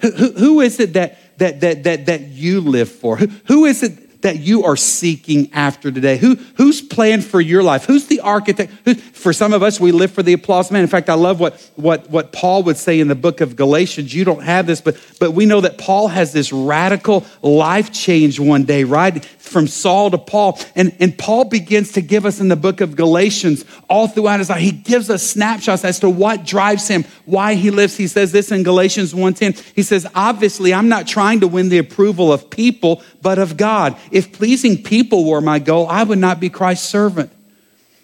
Who, 0.00 0.10
who, 0.12 0.32
who 0.32 0.60
is 0.62 0.80
it 0.80 0.94
that, 0.94 1.38
that, 1.38 1.60
that, 1.60 1.84
that, 1.84 2.06
that 2.06 2.20
you 2.22 2.62
live 2.62 2.90
for? 2.90 3.18
Who, 3.18 3.26
who 3.44 3.64
is 3.66 3.82
it 3.82 4.03
that 4.24 4.40
you 4.40 4.64
are 4.64 4.76
seeking 4.76 5.52
after 5.52 5.92
today? 5.92 6.16
Who, 6.16 6.36
who's 6.56 6.80
planned 6.80 7.26
for 7.26 7.42
your 7.42 7.62
life? 7.62 7.84
Who's 7.84 8.06
the 8.06 8.20
architect? 8.20 8.72
Who, 8.86 8.94
for 8.94 9.34
some 9.34 9.52
of 9.52 9.62
us, 9.62 9.78
we 9.78 9.92
live 9.92 10.12
for 10.12 10.22
the 10.22 10.32
applause 10.32 10.70
man. 10.70 10.82
In 10.82 10.88
fact, 10.88 11.10
I 11.10 11.14
love 11.14 11.40
what, 11.40 11.60
what, 11.76 12.08
what 12.08 12.32
Paul 12.32 12.62
would 12.62 12.78
say 12.78 13.00
in 13.00 13.08
the 13.08 13.14
book 13.14 13.42
of 13.42 13.54
Galatians. 13.54 14.14
You 14.14 14.24
don't 14.24 14.42
have 14.42 14.66
this, 14.66 14.80
but, 14.80 14.96
but 15.20 15.32
we 15.32 15.44
know 15.44 15.60
that 15.60 15.76
Paul 15.76 16.08
has 16.08 16.32
this 16.32 16.54
radical 16.54 17.26
life 17.42 17.92
change 17.92 18.40
one 18.40 18.64
day, 18.64 18.84
right? 18.84 19.22
From 19.22 19.66
Saul 19.66 20.10
to 20.10 20.18
Paul. 20.18 20.58
And, 20.74 20.96
and 21.00 21.16
Paul 21.18 21.44
begins 21.44 21.92
to 21.92 22.00
give 22.00 22.24
us 22.24 22.40
in 22.40 22.48
the 22.48 22.56
book 22.56 22.80
of 22.80 22.96
Galatians, 22.96 23.66
all 23.90 24.08
throughout 24.08 24.38
his 24.38 24.48
life, 24.48 24.60
he 24.60 24.72
gives 24.72 25.10
us 25.10 25.22
snapshots 25.22 25.84
as 25.84 26.00
to 26.00 26.08
what 26.08 26.46
drives 26.46 26.88
him, 26.88 27.04
why 27.26 27.54
he 27.54 27.70
lives. 27.70 27.96
He 27.98 28.06
says 28.06 28.32
this 28.32 28.50
in 28.50 28.62
Galatians 28.62 29.12
1.10. 29.12 29.74
He 29.74 29.82
says, 29.82 30.06
obviously, 30.14 30.72
I'm 30.72 30.88
not 30.88 31.06
trying 31.06 31.40
to 31.40 31.46
win 31.46 31.68
the 31.68 31.76
approval 31.76 32.32
of 32.32 32.48
people, 32.48 33.02
but 33.20 33.38
of 33.38 33.58
God. 33.58 33.98
If 34.14 34.32
pleasing 34.32 34.80
people 34.80 35.24
were 35.24 35.40
my 35.40 35.58
goal, 35.58 35.88
I 35.88 36.04
would 36.04 36.20
not 36.20 36.38
be 36.38 36.48
Christ's 36.48 36.88
servant. 36.88 37.32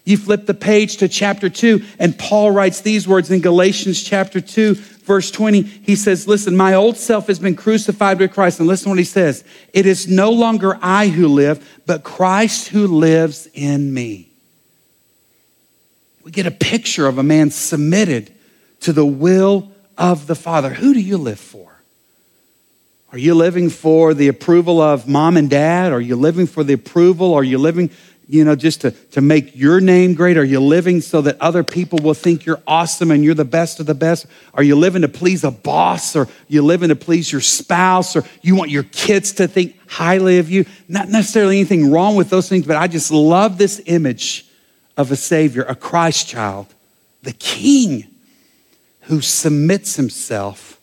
You 0.05 0.17
flip 0.17 0.45
the 0.45 0.55
page 0.55 0.97
to 0.97 1.09
chapter 1.09 1.49
2, 1.49 1.85
and 2.01 2.19
Paul 2.19 2.51
writes 2.51 2.81
these 2.81 3.07
words 3.07 3.31
in 3.31 3.41
Galatians 3.41 4.03
chapter 4.03 4.41
2, 4.41 4.75
verse 4.75 5.31
20. 5.31 5.63
He 5.63 5.95
says, 5.95 6.27
Listen, 6.27 6.57
my 6.57 6.75
old 6.75 6.97
self 6.97 7.29
has 7.29 7.39
been 7.39 7.55
crucified 7.55 8.19
with 8.19 8.33
Christ. 8.33 8.59
And 8.59 8.67
listen 8.67 8.87
to 8.87 8.91
what 8.91 8.99
he 8.99 9.05
says 9.05 9.45
It 9.73 9.87
is 9.87 10.09
no 10.09 10.33
longer 10.33 10.77
I 10.83 11.07
who 11.07 11.29
live, 11.29 11.81
but 11.87 12.03
Christ 12.03 12.67
who 12.69 12.89
lives 12.89 13.49
in 13.55 13.95
me. 13.95 14.33
We 16.25 16.33
get 16.33 16.47
a 16.47 16.51
picture 16.51 17.07
of 17.07 17.19
a 17.19 17.23
man 17.23 17.53
submitted 17.53 18.35
to 18.81 18.93
the 18.93 19.07
will 19.07 19.71
of 19.97 20.27
the 20.27 20.35
Father. 20.35 20.71
Who 20.71 20.93
do 20.93 21.01
you 21.01 21.19
live 21.19 21.39
for? 21.39 21.70
Are 23.13 23.19
you 23.19 23.35
living 23.35 23.71
for 23.71 24.15
the 24.15 24.29
approval 24.29 24.81
of 24.81 25.09
mom 25.09 25.37
and 25.37 25.51
dad? 25.51 25.93
Are 25.93 26.01
you 26.01 26.15
living 26.15 26.47
for 26.47 26.63
the 26.63 26.75
approval? 26.75 27.35
Are 27.35 27.43
you 27.43 27.59
living, 27.59 27.91
you 28.29 28.45
know, 28.45 28.55
just 28.55 28.83
to, 28.83 28.93
to 28.93 29.21
make 29.21 29.57
your 29.57 29.81
name 29.81 30.15
great? 30.15 30.37
Are 30.37 30.45
you 30.45 30.61
living 30.61 31.01
so 31.01 31.21
that 31.23 31.41
other 31.41 31.65
people 31.65 31.99
will 31.99 32.15
think 32.15 32.47
you're 32.47 32.63
awesome 32.69 33.11
and 33.11 33.25
you're 33.25 33.35
the 33.35 33.45
best 33.45 33.81
of 33.81 33.87
the 33.87 33.97
best? 33.97 34.27
Are 34.55 34.63
you 34.63 34.77
living 34.77 35.03
to 35.03 35.09
please 35.09 35.43
a 35.43 35.51
boss 35.51 36.15
or 36.15 36.29
you 36.47 36.63
living 36.63 36.91
to 36.91 36.97
please 36.97 37.33
your 37.33 37.41
spouse 37.41 38.15
or 38.15 38.23
you 38.43 38.55
want 38.55 38.71
your 38.71 38.85
kids 38.85 39.33
to 39.33 39.49
think 39.49 39.77
highly 39.89 40.39
of 40.39 40.49
you? 40.49 40.65
Not 40.87 41.09
necessarily 41.09 41.57
anything 41.57 41.91
wrong 41.91 42.15
with 42.15 42.31
those 42.31 42.49
things, 42.49 42.65
but 42.65 42.77
I 42.77 42.87
just 42.87 43.11
love 43.11 43.59
this 43.59 43.83
image 43.87 44.47
of 44.97 45.11
a 45.11 45.17
Savior, 45.17 45.65
a 45.65 45.75
Christ 45.75 46.29
child, 46.29 46.69
the 47.25 47.33
King 47.33 48.07
who 49.03 49.21
submits 49.21 49.97
himself 49.97 50.81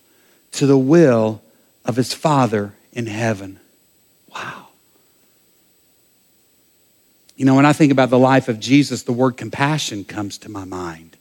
to 0.51 0.65
the 0.65 0.77
will 0.77 1.41
of 1.87 1.95
his 1.95 2.13
Father 2.13 2.73
in 2.91 3.07
heaven. 3.07 3.59
Wow. 4.29 4.67
You 7.37 7.45
know, 7.45 7.55
when 7.55 7.65
I 7.65 7.73
think 7.73 7.91
about 7.91 8.09
the 8.09 8.19
life 8.19 8.49
of 8.49 8.59
Jesus, 8.59 9.03
the 9.03 9.13
word 9.13 9.37
compassion 9.37 10.03
comes 10.03 10.37
to 10.39 10.49
my 10.49 10.65
mind. 10.65 11.15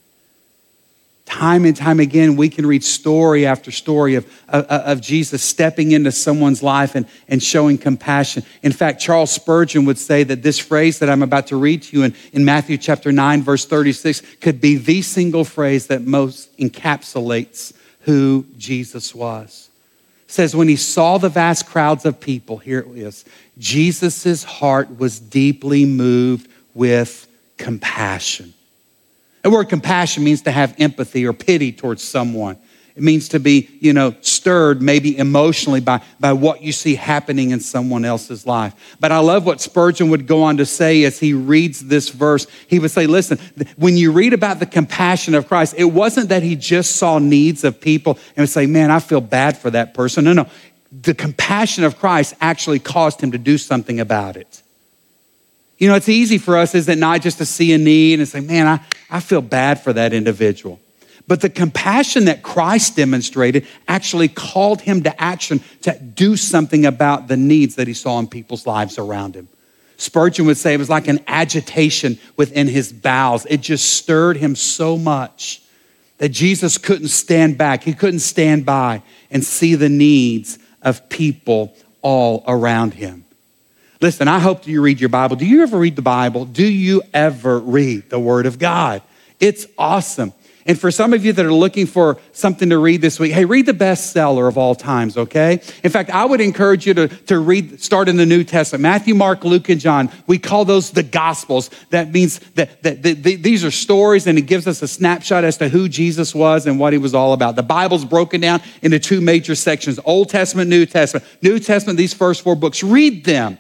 time 1.27 1.65
and 1.65 1.77
time 1.77 2.01
again, 2.01 2.37
we 2.37 2.49
can 2.49 2.65
read 2.65 2.85
story 2.85 3.47
after 3.47 3.71
story 3.71 4.15
of, 4.15 4.25
of, 4.49 4.65
of, 4.65 5.01
Jesus 5.01 5.43
stepping 5.43 5.91
into 5.91 6.13
someone's 6.13 6.63
life 6.63 6.95
and, 6.95 7.05
and 7.29 7.43
showing 7.43 7.77
compassion. 7.77 8.45
In 8.63 8.73
fact, 8.73 9.01
Charles 9.01 9.33
Spurgeon 9.33 9.85
would 9.87 9.99
say 9.99 10.23
that 10.23 10.43
this 10.43 10.59
phrase 10.59 11.01
that 11.01 11.11
I'm 11.11 11.23
about 11.23 11.49
to 11.49 11.57
read 11.57 11.83
to 11.83 11.97
you 11.97 12.05
in, 12.05 12.15
in 12.33 12.45
Matthew 12.45 12.79
chapter 12.79 13.11
9, 13.11 13.43
verse 13.43 13.67
36, 13.67 14.23
could 14.41 14.61
be 14.61 14.77
the 14.77 15.03
single 15.03 15.45
phrase 15.45 15.89
that 15.89 16.03
most 16.03 16.57
encapsulates 16.59 17.73
who 18.03 18.47
Jesus 18.57 19.15
was. 19.15 19.66
Says, 20.37 20.55
when 20.55 20.69
he 20.69 20.77
saw 20.77 21.17
the 21.17 21.31
vast 21.31 21.65
crowds 21.65 22.05
of 22.05 22.21
people, 22.21 22.59
here 22.59 22.81
it 22.81 22.99
is, 22.99 23.25
Jesus' 23.57 24.45
heart 24.45 24.99
was 24.99 25.19
deeply 25.19 25.87
moved 25.87 26.51
with 26.75 27.27
compassion. 27.57 28.53
The 29.41 29.49
word 29.49 29.71
compassion 29.71 30.25
means 30.25 30.43
to 30.43 30.51
have 30.51 30.75
empathy 30.79 31.27
or 31.27 31.33
pity 31.33 31.73
towards 31.73 32.05
someone. 32.05 32.59
It 32.97 33.03
means 33.03 33.29
to 33.29 33.39
be, 33.39 33.69
you 33.79 33.93
know, 33.93 34.15
stirred 34.23 34.81
maybe 34.81 35.19
emotionally 35.19 35.81
by, 35.81 36.01
by 36.19 36.33
what 36.33 36.63
you 36.63 36.73
see 36.73 36.95
happening 36.95 37.51
in 37.51 37.61
someone 37.61 38.07
else's 38.07 38.47
life. 38.47 38.97
But 38.99 39.13
I 39.13 39.19
love 39.19 39.45
what 39.45 39.61
Spurgeon 39.61 40.09
would 40.09 40.27
go 40.27 40.43
on 40.43 40.57
to 40.57 40.65
say 40.65 41.05
as 41.05 41.21
he 41.21 41.35
reads 41.35 41.85
this 41.85 42.09
verse. 42.09 42.47
He 42.69 42.79
would 42.79 42.91
say, 42.91 43.07
listen, 43.07 43.39
when 43.77 43.99
you 43.99 44.13
read 44.13 44.33
about 44.33 44.61
the 44.61 44.67
compassion 44.67 45.35
of 45.35 45.47
Christ, 45.47 45.75
it 45.77 45.85
wasn't 45.85 46.31
that 46.31 46.43
he 46.43 46.57
just 46.57 46.97
saw 46.97 47.19
needs 47.19 47.65
of 47.65 47.83
people 47.83 48.19
and 48.35 48.39
would 48.39 48.49
say, 48.49 48.65
man, 48.65 48.91
I 48.91 49.01
feel 49.01 49.21
bad 49.21 49.59
for 49.59 49.71
that 49.71 49.93
person. 49.93 50.25
No, 50.25 50.33
no. 50.33 50.49
The 50.91 51.13
compassion 51.13 51.85
of 51.85 51.99
Christ 51.99 52.33
actually 52.41 52.79
caused 52.79 53.21
him 53.21 53.33
to 53.33 53.39
do 53.39 53.59
something 53.59 54.01
about 54.01 54.39
it. 54.39 54.63
You 55.77 55.89
know, 55.89 55.97
it's 55.97 56.09
easy 56.09 56.39
for 56.39 56.57
us, 56.57 56.75
is 56.75 56.89
it 56.89 56.97
not, 56.97 57.21
just 57.21 57.37
to 57.39 57.45
see 57.45 57.75
a 57.75 57.79
need 57.79 58.21
and 58.21 58.27
say, 58.27 58.41
man, 58.41 58.67
I, 58.67 58.81
I 59.11 59.21
feel 59.21 59.43
bad 59.43 59.81
for 59.83 59.93
that 59.93 60.15
individual. 60.15 60.81
But 61.29 61.41
the 61.41 61.51
compassion 61.51 62.27
that 62.27 62.43
Christ 62.43 62.97
demonstrated 62.97 63.67
actually 63.89 64.29
called 64.29 64.81
him 64.81 65.03
to 65.03 65.21
action 65.21 65.61
to 65.83 65.99
do 65.99 66.37
something 66.37 66.87
about 66.87 67.27
the 67.27 67.37
needs 67.37 67.75
that 67.77 67.89
he 67.89 67.95
saw 67.95 68.19
in 68.21 68.29
people's 68.29 68.67
lives 68.67 68.99
around 68.99 69.35
him. 69.35 69.49
Spurgeon 69.97 70.47
would 70.47 70.57
say 70.57 70.75
it 70.75 70.79
was 70.79 70.91
like 70.91 71.09
an 71.09 71.21
agitation 71.27 72.19
within 72.37 72.69
his 72.69 72.93
bowels. 72.93 73.47
It 73.47 73.61
just 73.61 73.95
stirred 73.95 74.37
him 74.37 74.55
so 74.55 74.97
much 74.97 75.63
that 76.19 76.29
Jesus 76.29 76.79
couldn't 76.79 77.09
stand 77.09 77.59
back. 77.59 77.83
He 77.83 77.93
couldn't 77.93 78.21
stand 78.21 78.65
by 78.65 79.03
and 79.31 79.45
see 79.45 79.75
the 79.75 79.89
needs 79.89 80.59
of 80.83 81.09
people 81.09 81.77
all 82.03 82.45
around 82.47 82.95
him. 82.95 83.25
Listen, 84.01 84.29
I 84.29 84.39
hope 84.39 84.67
you 84.67 84.83
read 84.83 85.01
your 85.01 85.09
Bible. 85.09 85.37
Do 85.37 85.47
you 85.47 85.63
ever 85.63 85.79
read 85.79 85.97
the 85.97 86.03
Bible? 86.03 86.45
Do 86.45 86.67
you 86.67 87.03
ever 87.15 87.59
read 87.59 88.11
the 88.11 88.21
Word 88.21 88.47
of 88.47 88.59
God? 88.59 89.03
It's 89.41 89.67
awesome. 89.79 90.33
And 90.67 90.79
for 90.79 90.91
some 90.91 91.13
of 91.13 91.25
you 91.25 91.33
that 91.33 91.47
are 91.47 91.53
looking 91.53 91.87
for 91.87 92.19
something 92.33 92.71
to 92.71 92.79
read 92.79 93.01
this 93.01 93.21
week, 93.21 93.31
hey, 93.31 93.45
read 93.45 93.67
the 93.67 93.73
bestseller 93.73 94.49
of 94.49 94.59
all 94.59 94.75
times, 94.75 95.17
okay? 95.17 95.61
In 95.85 95.91
fact, 95.91 96.11
I 96.11 96.25
would 96.25 96.41
encourage 96.41 96.87
you 96.87 96.95
to, 96.95 97.09
to 97.09 97.39
read, 97.39 97.81
start 97.81 98.09
in 98.09 98.17
the 98.17 98.27
New 98.27 98.43
Testament 98.43 98.83
Matthew, 98.83 99.15
Mark, 99.15 99.45
Luke, 99.45 99.69
and 99.69 99.81
John. 99.81 100.11
We 100.27 100.39
call 100.39 100.65
those 100.65 100.91
the 100.91 101.05
Gospels. 101.05 101.71
That 101.91 102.11
means 102.11 102.41
that, 102.55 102.83
that, 102.83 103.03
that, 103.05 103.23
that 103.23 103.43
these 103.43 103.65
are 103.65 103.71
stories 103.71 104.27
and 104.27 104.39
it 104.39 104.43
gives 104.43 104.67
us 104.67 104.83
a 104.83 104.89
snapshot 104.89 105.45
as 105.45 105.57
to 105.59 105.69
who 105.69 105.89
Jesus 105.89 106.35
was 106.35 106.67
and 106.67 106.81
what 106.81 106.93
he 106.93 106.99
was 106.99 107.15
all 107.15 107.33
about. 107.33 107.55
The 107.55 107.63
Bible's 107.63 108.05
broken 108.05 108.41
down 108.41 108.61
into 108.83 108.99
two 108.99 109.21
major 109.21 109.55
sections 109.55 110.01
Old 110.05 110.31
Testament, 110.31 110.69
New 110.69 110.85
Testament. 110.85 111.25
New 111.43 111.61
Testament, 111.61 111.97
these 111.97 112.13
first 112.13 112.43
four 112.43 112.57
books, 112.57 112.83
read 112.83 113.25
them 113.25 113.59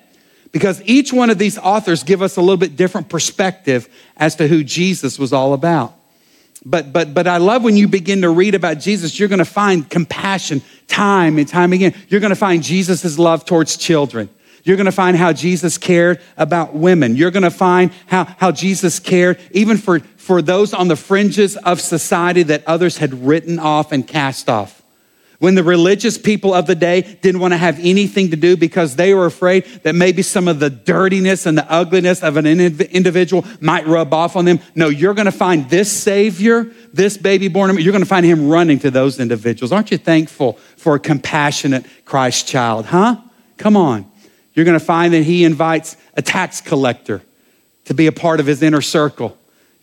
because 0.51 0.83
each 0.85 1.12
one 1.12 1.31
of 1.31 1.38
these 1.38 1.57
authors 1.57 2.03
give 2.03 2.21
us 2.21 2.37
a 2.37 2.40
little 2.40 2.57
bit 2.57 2.75
different 2.75 3.09
perspective 3.09 3.88
as 4.16 4.35
to 4.37 4.49
who 4.49 4.64
Jesus 4.64 5.21
was 5.21 5.33
all 5.33 5.53
about. 5.53 5.96
But, 6.68 6.92
but, 6.92 7.14
but 7.14 7.29
I 7.29 7.37
love 7.37 7.62
when 7.62 7.76
you 7.76 7.87
begin 7.87 8.22
to 8.22 8.29
read 8.29 8.57
about 8.57 8.81
Jesus, 8.81 9.20
you're 9.20 9.29
going 9.29 9.38
to 9.38 9.44
find 9.44 9.88
compassion 9.88 10.62
time 10.88 11.38
and 11.38 11.46
time 11.46 11.72
again. 11.72 11.94
You're 12.09 12.18
going 12.18 12.31
to 12.31 12.35
find 12.35 12.61
Jesus' 12.61 13.20
love 13.20 13.44
towards 13.44 13.76
children. 13.76 14.29
You're 14.64 14.76
going 14.76 14.87
to 14.87 14.92
find 14.92 15.16
how 15.16 15.33
Jesus 15.33 15.79
cared 15.79 16.20
about 16.37 16.74
women. 16.74 17.14
You're 17.14 17.31
going 17.31 17.44
to 17.44 17.52
find 17.52 17.92
how, 18.07 18.24
how 18.24 18.50
Jesus 18.50 18.98
cared 18.98 19.38
even 19.52 19.76
for, 19.76 20.00
for 20.00 20.42
those 20.42 20.74
on 20.74 20.88
the 20.88 20.96
fringes 20.96 21.57
of 21.57 21.81
society 21.81 22.42
that 22.42 22.66
others 22.66 22.98
had 22.98 23.14
written 23.14 23.61
off 23.61 23.92
and 23.92 24.05
cast 24.05 24.50
off. 24.50 24.76
When 25.38 25.55
the 25.55 25.62
religious 25.62 26.16
people 26.16 26.55
of 26.55 26.66
the 26.66 26.75
day 26.75 27.03
didn't 27.03 27.40
want 27.40 27.53
to 27.53 27.59
have 27.59 27.79
anything 27.81 28.31
to 28.31 28.37
do 28.37 28.57
because 28.57 28.96
they 28.96 29.12
were 29.12 29.27
afraid 29.27 29.64
that 29.83 29.94
maybe 29.94 30.22
some 30.22 30.49
of 30.49 30.61
the 30.61 30.70
dirtiness 30.70 31.44
and 31.44 31.59
the 31.59 31.70
ugliness 31.70 32.22
of 32.22 32.38
an 32.38 32.46
individual 32.46 33.44
might 33.61 33.87
rub 33.87 34.14
off 34.14 34.35
on 34.35 34.46
them. 34.46 34.61
No, 34.75 34.88
you're 34.88 35.12
going 35.14 35.27
to 35.27 35.33
find 35.33 35.68
this 35.68 35.92
Savior, 35.92 36.64
this 36.92 37.18
baby 37.18 37.49
born, 37.49 37.77
you're 37.79 37.92
going 37.92 38.03
to 38.03 38.09
find 38.09 38.25
him 38.25 38.49
running 38.49 38.79
to 38.79 38.90
those 38.90 39.20
individuals. 39.20 39.72
Aren't 39.72 39.90
you 39.90 39.99
thankful 39.99 40.55
for 40.77 40.94
a 40.94 40.99
compassionate 40.99 41.85
Christ 42.07 42.49
child, 42.49 42.87
huh? 42.87 43.16
Come 43.59 43.77
on. 43.77 44.11
You're 44.55 44.64
going 44.64 44.79
to 44.79 44.85
find 44.85 45.12
that 45.12 45.25
he 45.25 45.44
invites 45.44 45.99
a 46.14 46.22
tax 46.22 46.62
collector 46.62 47.20
to 47.85 47.92
be 47.92 48.07
a 48.07 48.12
part 48.12 48.40
of 48.40 48.46
his 48.46 48.62
inner 48.62 48.81
circle. 48.81 49.37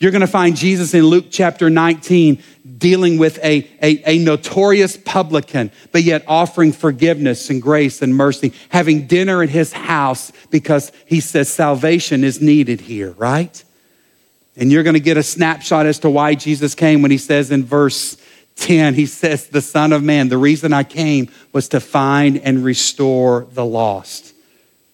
You're 0.04 0.12
going 0.12 0.20
to 0.20 0.28
find 0.28 0.58
Jesus 0.58 0.94
in 0.94 1.06
Luke 1.06 1.28
chapter 1.30 1.70
19 1.70 2.44
dealing 2.78 3.18
with 3.18 3.38
a, 3.38 3.66
a, 3.82 4.16
a, 4.16 4.18
notorious 4.18 4.98
publican, 4.98 5.72
but 5.94 6.04
yet 6.04 6.26
offering 6.28 6.74
forgiveness 6.74 7.50
and 7.50 7.62
grace 7.62 8.02
and 8.02 8.14
mercy, 8.14 8.52
having 8.68 9.08
dinner 9.08 9.42
at 9.42 9.50
his 9.50 9.72
house 9.72 10.34
because 10.50 10.92
he 11.06 11.22
says 11.22 11.48
salvation 11.48 12.26
is 12.26 12.42
needed 12.42 12.82
here, 12.82 13.12
right? 13.12 13.64
And 14.58 14.74
you're 14.74 14.84
going 14.84 14.96
to 14.96 15.00
get 15.00 15.16
a 15.16 15.24
snapshot 15.24 15.86
as 15.86 16.00
to 16.00 16.10
why 16.10 16.36
Jesus 16.36 16.76
came 16.76 17.02
when 17.02 17.12
he 17.12 17.18
says 17.18 17.50
in 17.50 17.64
verse 17.64 18.18
10, 18.58 18.96
he 18.96 19.06
says, 19.06 19.48
The 19.48 19.62
Son 19.62 19.94
of 19.94 20.04
Man, 20.04 20.28
the 20.28 20.38
reason 20.38 20.74
I 20.74 20.84
came 20.84 21.32
was 21.54 21.70
to 21.70 21.80
find 21.80 22.40
and 22.40 22.62
restore 22.66 23.48
the 23.54 23.64
lost. 23.64 24.34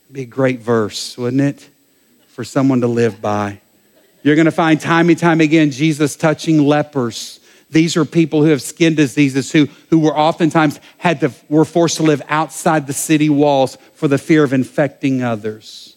It'd 0.04 0.14
be 0.14 0.22
a 0.22 0.26
great 0.26 0.60
verse, 0.60 1.18
wouldn't 1.18 1.42
it? 1.42 1.68
For 2.28 2.44
someone 2.44 2.82
to 2.82 2.88
live 2.88 3.20
by. 3.20 3.62
You're 4.24 4.36
going 4.36 4.46
to 4.46 4.52
find 4.52 4.80
time 4.80 5.10
and 5.10 5.18
time 5.18 5.42
again 5.42 5.72
Jesus 5.72 6.16
touching 6.16 6.62
lepers. 6.62 7.40
These 7.70 7.96
are 7.98 8.06
people 8.06 8.42
who 8.44 8.50
have 8.50 8.62
skin 8.62 8.96
diseases 8.96 9.52
who, 9.52 9.68
who 9.90 10.00
were 10.00 10.18
oftentimes 10.18 10.80
had 10.98 11.20
to, 11.22 11.32
were 11.50 11.66
forced 11.66 11.98
to 11.98 12.04
live 12.04 12.22
outside 12.28 12.88
the 12.88 12.94
city 12.94 13.30
walls 13.30 13.78
for 13.94 14.08
the 14.08 14.18
fear 14.18 14.44
of 14.44 14.54
infecting 14.54 15.22
others. 15.22 15.89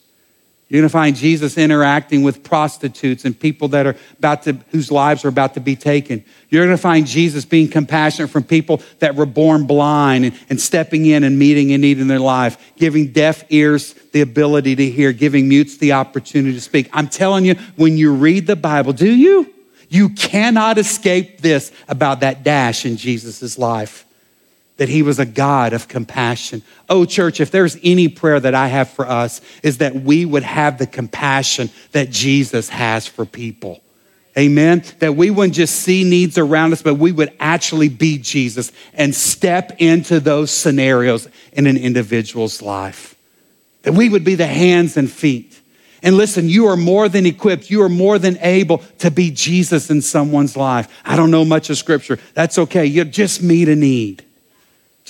You're 0.73 0.81
going 0.81 0.89
to 0.89 0.93
find 0.93 1.15
Jesus 1.15 1.59
interacting 1.59 2.23
with 2.23 2.43
prostitutes 2.43 3.27
and 3.27 3.39
people 3.39 3.69
that 3.69 3.87
are 3.87 3.95
about 4.17 4.45
to, 4.45 4.55
whose 4.71 4.91
lives 4.91 5.23
are 5.23 5.29
about 5.29 5.53
to 5.53 5.61
be 5.61 5.77
taken. 5.77 6.25
You're 6.49 6.65
going 6.65 6.75
to 6.75 6.81
find 6.81 7.07
Jesus 7.07 7.45
being 7.45 7.69
compassionate 7.69 8.31
from 8.31 8.45
people 8.45 8.81
that 9.01 9.15
were 9.15 9.27
born 9.27 9.67
blind 9.67 10.25
and, 10.25 10.35
and 10.49 10.59
stepping 10.59 11.05
in 11.05 11.25
and 11.25 11.39
meeting 11.39 11.73
a 11.73 11.79
need 11.79 11.99
in 11.99 12.09
their 12.09 12.19
life, 12.19 12.73
giving 12.77 13.13
deaf 13.13 13.45
ears 13.51 13.93
the 14.13 14.23
ability 14.23 14.75
to 14.77 14.91
hear, 14.91 15.13
giving 15.13 15.47
mutes 15.47 15.77
the 15.77 15.93
opportunity 15.93 16.55
to 16.55 16.61
speak. 16.63 16.89
I'm 16.95 17.09
telling 17.09 17.45
you, 17.45 17.57
when 17.77 17.99
you 17.99 18.15
read 18.15 18.47
the 18.47 18.57
Bible, 18.57 18.95
do 18.95 19.15
you? 19.15 19.53
You 19.91 20.09
cannot 20.09 20.79
escape 20.79 21.43
this 21.43 21.71
about 21.87 22.21
that 22.21 22.45
dash 22.45 22.87
in 22.87 22.97
Jesus' 22.97 23.59
life 23.59 24.07
that 24.83 24.89
he 24.89 25.05
was 25.05 25.21
a 25.21 25.25
God 25.25 25.75
of 25.75 25.87
compassion. 25.87 26.61
Oh, 26.89 27.05
church, 27.05 27.41
if 27.41 27.53
there's 27.53 27.77
any 27.85 28.09
prayer 28.09 28.41
that 28.41 28.53
I 28.53 28.67
have 28.67 28.91
for 28.91 29.07
us, 29.07 29.41
is 29.63 29.79
that 29.79 29.95
we 29.95 30.25
would 30.25 30.43
have 30.43 30.79
the 30.79 30.89
compassion 30.89 31.71
that 31.93 32.11
Jesus 32.11 32.69
has 32.69 33.07
for 33.07 33.25
people. 33.25 33.81
Amen. 34.37 34.83
That 34.99 35.15
we 35.15 35.31
wouldn't 35.31 35.55
just 35.55 35.77
see 35.77 36.03
needs 36.03 36.37
around 36.37 36.73
us, 36.73 36.83
but 36.83 36.97
we 36.97 37.13
would 37.13 37.33
actually 37.39 37.91
be 37.91 38.19
Jesus 38.19 38.73
and 38.93 39.15
step 39.15 39.77
into 39.79 40.19
those 40.19 40.51
scenarios 40.51 41.29
in 41.53 41.69
an 41.69 41.77
individual's 41.77 42.61
life. 42.61 43.15
That 43.83 43.93
we 43.93 44.09
would 44.09 44.25
be 44.25 44.35
the 44.35 44.49
hands 44.49 44.97
and 44.97 45.09
feet. 45.09 45.61
And 46.03 46.17
listen, 46.17 46.49
you 46.49 46.67
are 46.67 46.77
more 46.77 47.09
than 47.09 47.25
equipped. 47.25 47.71
You 47.71 47.83
are 47.83 47.89
more 47.89 48.19
than 48.19 48.37
able 48.39 48.79
to 48.99 49.13
be 49.13 49.31
Jesus 49.31 49.93
in 49.93 50.03
someone's 50.03 50.57
life. 50.57 50.89
I 51.05 51.15
don't 51.15 51.31
know 51.31 51.45
much 51.45 51.71
of 51.71 51.79
scripture. 51.79 52.19
That's 52.35 52.59
okay. 52.59 52.85
You 52.85 53.05
just 53.05 53.45
meet 53.45 53.69
a 53.69 53.77
need. 53.77 54.25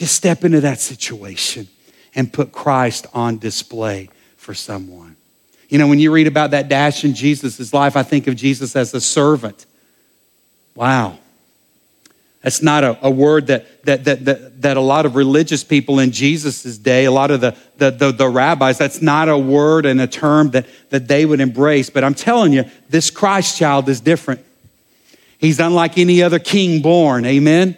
Just 0.03 0.17
step 0.17 0.43
into 0.43 0.63
that 0.63 0.81
situation 0.81 1.69
and 2.13 2.33
put 2.33 2.51
Christ 2.51 3.07
on 3.15 3.39
display 3.39 4.09
for 4.37 4.53
someone. 4.53 5.15
You 5.69 5.79
know, 5.79 5.87
when 5.87 6.01
you 6.01 6.11
read 6.11 6.27
about 6.27 6.51
that 6.51 6.69
dash 6.69 7.05
in 7.05 7.15
Jesus' 7.15 7.73
life, 7.73 7.97
I 7.97 8.03
think 8.03 8.27
of 8.27 8.35
Jesus 8.35 8.75
as 8.75 8.93
a 8.95 9.01
servant. 9.01 9.65
Wow. 10.75 11.19
That's 12.41 12.65
not 12.65 12.83
a, 12.83 12.99
a 13.01 13.13
word 13.13 13.47
that, 13.47 13.85
that, 13.85 14.03
that, 14.07 14.25
that, 14.25 14.63
that 14.63 14.77
a 14.77 14.81
lot 14.81 15.07
of 15.07 15.15
religious 15.15 15.63
people 15.63 16.01
in 16.01 16.11
Jesus' 16.11 16.77
day, 16.79 17.05
a 17.05 17.13
lot 17.13 17.31
of 17.31 17.41
the, 17.41 17.57
the, 17.77 17.93
the, 17.93 18.11
the 18.11 18.29
rabbis, 18.29 18.79
that's 18.79 19.03
not 19.03 19.29
a 19.29 19.39
word 19.39 19.87
and 19.87 20.01
a 20.01 20.09
term 20.09 20.51
that, 20.51 20.67
that 20.91 21.07
they 21.07 21.25
would 21.25 21.39
embrace. 21.39 21.91
But 21.91 22.03
I'm 22.03 22.15
telling 22.15 22.53
you, 22.53 22.65
this 22.89 23.09
Christ 23.09 23.57
child 23.57 23.89
is 23.89 24.01
different. 24.01 24.45
He's 25.39 25.61
unlike 25.61 25.97
any 25.97 26.25
other 26.25 26.41
king 26.41 26.83
born. 26.83 27.25
Amen. 27.25 27.77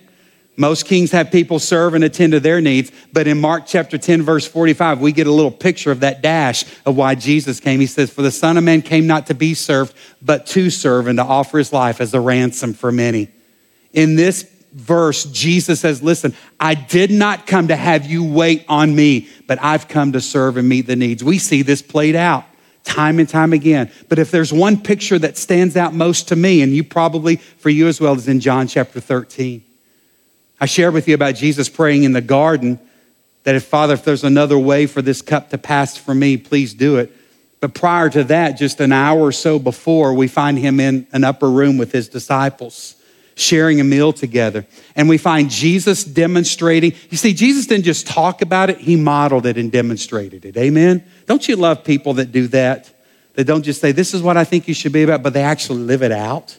Most 0.56 0.86
kings 0.86 1.10
have 1.10 1.32
people 1.32 1.58
serve 1.58 1.94
and 1.94 2.04
attend 2.04 2.32
to 2.32 2.40
their 2.40 2.60
needs, 2.60 2.92
but 3.12 3.26
in 3.26 3.40
Mark 3.40 3.64
chapter 3.66 3.98
10, 3.98 4.22
verse 4.22 4.46
45, 4.46 5.00
we 5.00 5.10
get 5.10 5.26
a 5.26 5.32
little 5.32 5.50
picture 5.50 5.90
of 5.90 6.00
that 6.00 6.22
dash 6.22 6.64
of 6.86 6.96
why 6.96 7.16
Jesus 7.16 7.58
came. 7.58 7.80
He 7.80 7.86
says, 7.86 8.12
For 8.12 8.22
the 8.22 8.30
Son 8.30 8.56
of 8.56 8.62
Man 8.62 8.80
came 8.80 9.06
not 9.06 9.26
to 9.26 9.34
be 9.34 9.54
served, 9.54 9.94
but 10.22 10.46
to 10.48 10.70
serve 10.70 11.08
and 11.08 11.18
to 11.18 11.24
offer 11.24 11.58
his 11.58 11.72
life 11.72 12.00
as 12.00 12.14
a 12.14 12.20
ransom 12.20 12.72
for 12.72 12.92
many. 12.92 13.28
In 13.92 14.14
this 14.14 14.48
verse, 14.72 15.24
Jesus 15.24 15.80
says, 15.80 16.04
Listen, 16.04 16.34
I 16.60 16.74
did 16.74 17.10
not 17.10 17.48
come 17.48 17.68
to 17.68 17.76
have 17.76 18.06
you 18.06 18.22
wait 18.22 18.64
on 18.68 18.94
me, 18.94 19.28
but 19.48 19.60
I've 19.60 19.88
come 19.88 20.12
to 20.12 20.20
serve 20.20 20.56
and 20.56 20.68
meet 20.68 20.86
the 20.86 20.96
needs. 20.96 21.24
We 21.24 21.38
see 21.38 21.62
this 21.62 21.82
played 21.82 22.14
out 22.14 22.44
time 22.84 23.18
and 23.18 23.28
time 23.28 23.52
again. 23.52 23.90
But 24.08 24.18
if 24.18 24.30
there's 24.30 24.52
one 24.52 24.80
picture 24.80 25.18
that 25.18 25.36
stands 25.36 25.76
out 25.76 25.94
most 25.94 26.28
to 26.28 26.36
me, 26.36 26.62
and 26.62 26.72
you 26.72 26.84
probably 26.84 27.36
for 27.36 27.70
you 27.70 27.88
as 27.88 28.00
well, 28.00 28.14
is 28.14 28.28
in 28.28 28.38
John 28.38 28.68
chapter 28.68 29.00
13. 29.00 29.64
I 30.64 30.66
shared 30.66 30.94
with 30.94 31.06
you 31.08 31.14
about 31.14 31.34
Jesus 31.34 31.68
praying 31.68 32.04
in 32.04 32.14
the 32.14 32.22
garden 32.22 32.80
that 33.42 33.54
if, 33.54 33.66
Father, 33.66 33.92
if 33.92 34.02
there's 34.02 34.24
another 34.24 34.58
way 34.58 34.86
for 34.86 35.02
this 35.02 35.20
cup 35.20 35.50
to 35.50 35.58
pass 35.58 35.98
for 35.98 36.14
me, 36.14 36.38
please 36.38 36.72
do 36.72 36.96
it. 36.96 37.14
But 37.60 37.74
prior 37.74 38.08
to 38.08 38.24
that, 38.24 38.52
just 38.52 38.80
an 38.80 38.90
hour 38.90 39.20
or 39.20 39.30
so 39.30 39.58
before, 39.58 40.14
we 40.14 40.26
find 40.26 40.58
him 40.58 40.80
in 40.80 41.06
an 41.12 41.22
upper 41.22 41.50
room 41.50 41.76
with 41.76 41.92
his 41.92 42.08
disciples, 42.08 42.94
sharing 43.34 43.78
a 43.78 43.84
meal 43.84 44.14
together. 44.14 44.64
And 44.96 45.06
we 45.06 45.18
find 45.18 45.50
Jesus 45.50 46.02
demonstrating. 46.02 46.94
You 47.10 47.18
see, 47.18 47.34
Jesus 47.34 47.66
didn't 47.66 47.84
just 47.84 48.06
talk 48.06 48.40
about 48.40 48.70
it, 48.70 48.78
he 48.78 48.96
modeled 48.96 49.44
it 49.44 49.58
and 49.58 49.70
demonstrated 49.70 50.46
it. 50.46 50.56
Amen? 50.56 51.04
Don't 51.26 51.46
you 51.46 51.56
love 51.56 51.84
people 51.84 52.14
that 52.14 52.32
do 52.32 52.46
that? 52.46 52.90
That 53.34 53.44
don't 53.44 53.64
just 53.64 53.82
say, 53.82 53.92
This 53.92 54.14
is 54.14 54.22
what 54.22 54.38
I 54.38 54.44
think 54.44 54.66
you 54.66 54.72
should 54.72 54.92
be 54.92 55.02
about, 55.02 55.22
but 55.22 55.34
they 55.34 55.42
actually 55.42 55.80
live 55.80 56.02
it 56.02 56.10
out? 56.10 56.58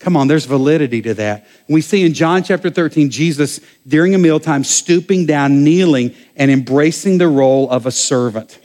Come 0.00 0.16
on, 0.16 0.28
there's 0.28 0.46
validity 0.46 1.02
to 1.02 1.14
that. 1.14 1.46
We 1.68 1.82
see 1.82 2.04
in 2.04 2.14
John 2.14 2.42
chapter 2.42 2.70
13, 2.70 3.10
Jesus 3.10 3.60
during 3.86 4.14
a 4.14 4.18
mealtime 4.18 4.64
stooping 4.64 5.26
down, 5.26 5.62
kneeling, 5.62 6.14
and 6.36 6.50
embracing 6.50 7.18
the 7.18 7.28
role 7.28 7.70
of 7.70 7.84
a 7.84 7.90
servant 7.92 8.58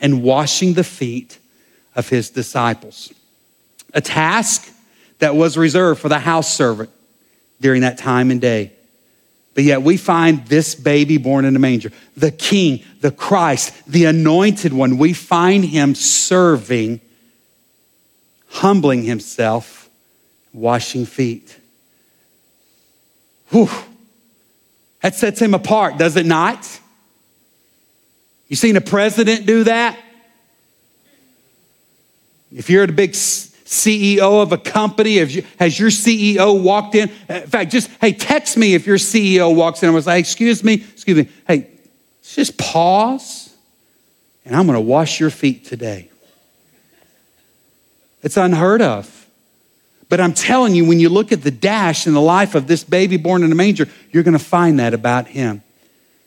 and 0.00 0.22
washing 0.22 0.72
the 0.72 0.84
feet 0.84 1.38
of 1.94 2.08
his 2.08 2.30
disciples. 2.30 3.12
A 3.92 4.00
task 4.00 4.72
that 5.18 5.36
was 5.36 5.58
reserved 5.58 6.00
for 6.00 6.08
the 6.08 6.18
house 6.18 6.54
servant 6.54 6.90
during 7.60 7.82
that 7.82 7.98
time 7.98 8.30
and 8.30 8.40
day. 8.40 8.72
But 9.54 9.64
yet 9.64 9.82
we 9.82 9.98
find 9.98 10.46
this 10.46 10.74
baby 10.74 11.18
born 11.18 11.44
in 11.44 11.56
a 11.56 11.58
manger, 11.58 11.90
the 12.16 12.30
king, 12.30 12.84
the 13.02 13.10
Christ, 13.10 13.74
the 13.86 14.06
anointed 14.06 14.72
one, 14.72 14.96
we 14.96 15.12
find 15.12 15.64
him 15.64 15.94
serving, 15.94 17.00
humbling 18.48 19.02
himself 19.02 19.77
washing 20.58 21.06
feet. 21.06 21.58
Whew. 23.50 23.68
That 25.00 25.14
sets 25.14 25.40
him 25.40 25.54
apart, 25.54 25.96
does 25.96 26.16
it 26.16 26.26
not? 26.26 26.80
You 28.48 28.56
seen 28.56 28.76
a 28.76 28.80
president 28.80 29.46
do 29.46 29.64
that? 29.64 29.98
If 32.54 32.70
you're 32.70 32.86
the 32.86 32.92
big 32.92 33.12
CEO 33.12 34.42
of 34.42 34.52
a 34.52 34.58
company, 34.58 35.18
you, 35.18 35.44
has 35.58 35.78
your 35.78 35.90
CEO 35.90 36.60
walked 36.60 36.94
in? 36.94 37.10
In 37.28 37.46
fact, 37.46 37.70
just, 37.70 37.90
hey, 38.00 38.12
text 38.12 38.56
me 38.56 38.74
if 38.74 38.86
your 38.86 38.96
CEO 38.96 39.54
walks 39.54 39.82
in 39.82 39.88
and 39.88 39.94
was 39.94 40.06
like, 40.06 40.20
excuse 40.20 40.64
me, 40.64 40.74
excuse 40.74 41.18
me, 41.18 41.28
hey, 41.46 41.68
just 42.22 42.56
pause 42.58 43.48
and 44.48 44.56
I'm 44.56 44.66
gonna 44.66 44.80
wash 44.80 45.20
your 45.20 45.28
feet 45.28 45.66
today. 45.66 46.10
It's 48.22 48.38
unheard 48.38 48.80
of. 48.80 49.17
But 50.08 50.20
I'm 50.20 50.32
telling 50.32 50.74
you, 50.74 50.86
when 50.86 51.00
you 51.00 51.08
look 51.08 51.32
at 51.32 51.42
the 51.42 51.50
dash 51.50 52.06
in 52.06 52.14
the 52.14 52.20
life 52.20 52.54
of 52.54 52.66
this 52.66 52.82
baby 52.82 53.16
born 53.16 53.42
in 53.42 53.52
a 53.52 53.54
manger, 53.54 53.86
you're 54.10 54.22
going 54.22 54.38
to 54.38 54.44
find 54.44 54.80
that 54.80 54.94
about 54.94 55.26
him. 55.26 55.62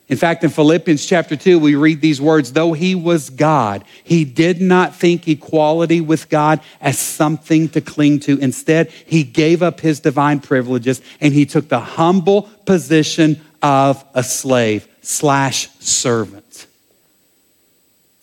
In 0.08 0.18
fact, 0.18 0.44
in 0.44 0.50
Philippians 0.50 1.06
chapter 1.06 1.36
2, 1.36 1.58
we 1.58 1.74
read 1.74 2.00
these 2.00 2.20
words 2.20 2.52
though 2.52 2.74
he 2.74 2.94
was 2.94 3.30
God, 3.30 3.84
he 4.04 4.24
did 4.24 4.60
not 4.60 4.94
think 4.94 5.26
equality 5.26 6.00
with 6.00 6.28
God 6.28 6.60
as 6.80 6.98
something 6.98 7.68
to 7.70 7.80
cling 7.80 8.20
to. 8.20 8.38
Instead, 8.38 8.90
he 8.90 9.24
gave 9.24 9.62
up 9.62 9.80
his 9.80 10.00
divine 10.00 10.40
privileges 10.40 11.00
and 11.20 11.32
he 11.32 11.46
took 11.46 11.68
the 11.68 11.80
humble 11.80 12.42
position 12.66 13.40
of 13.62 14.04
a 14.14 14.22
slave 14.22 14.86
slash 15.00 15.68
servant. 15.78 16.66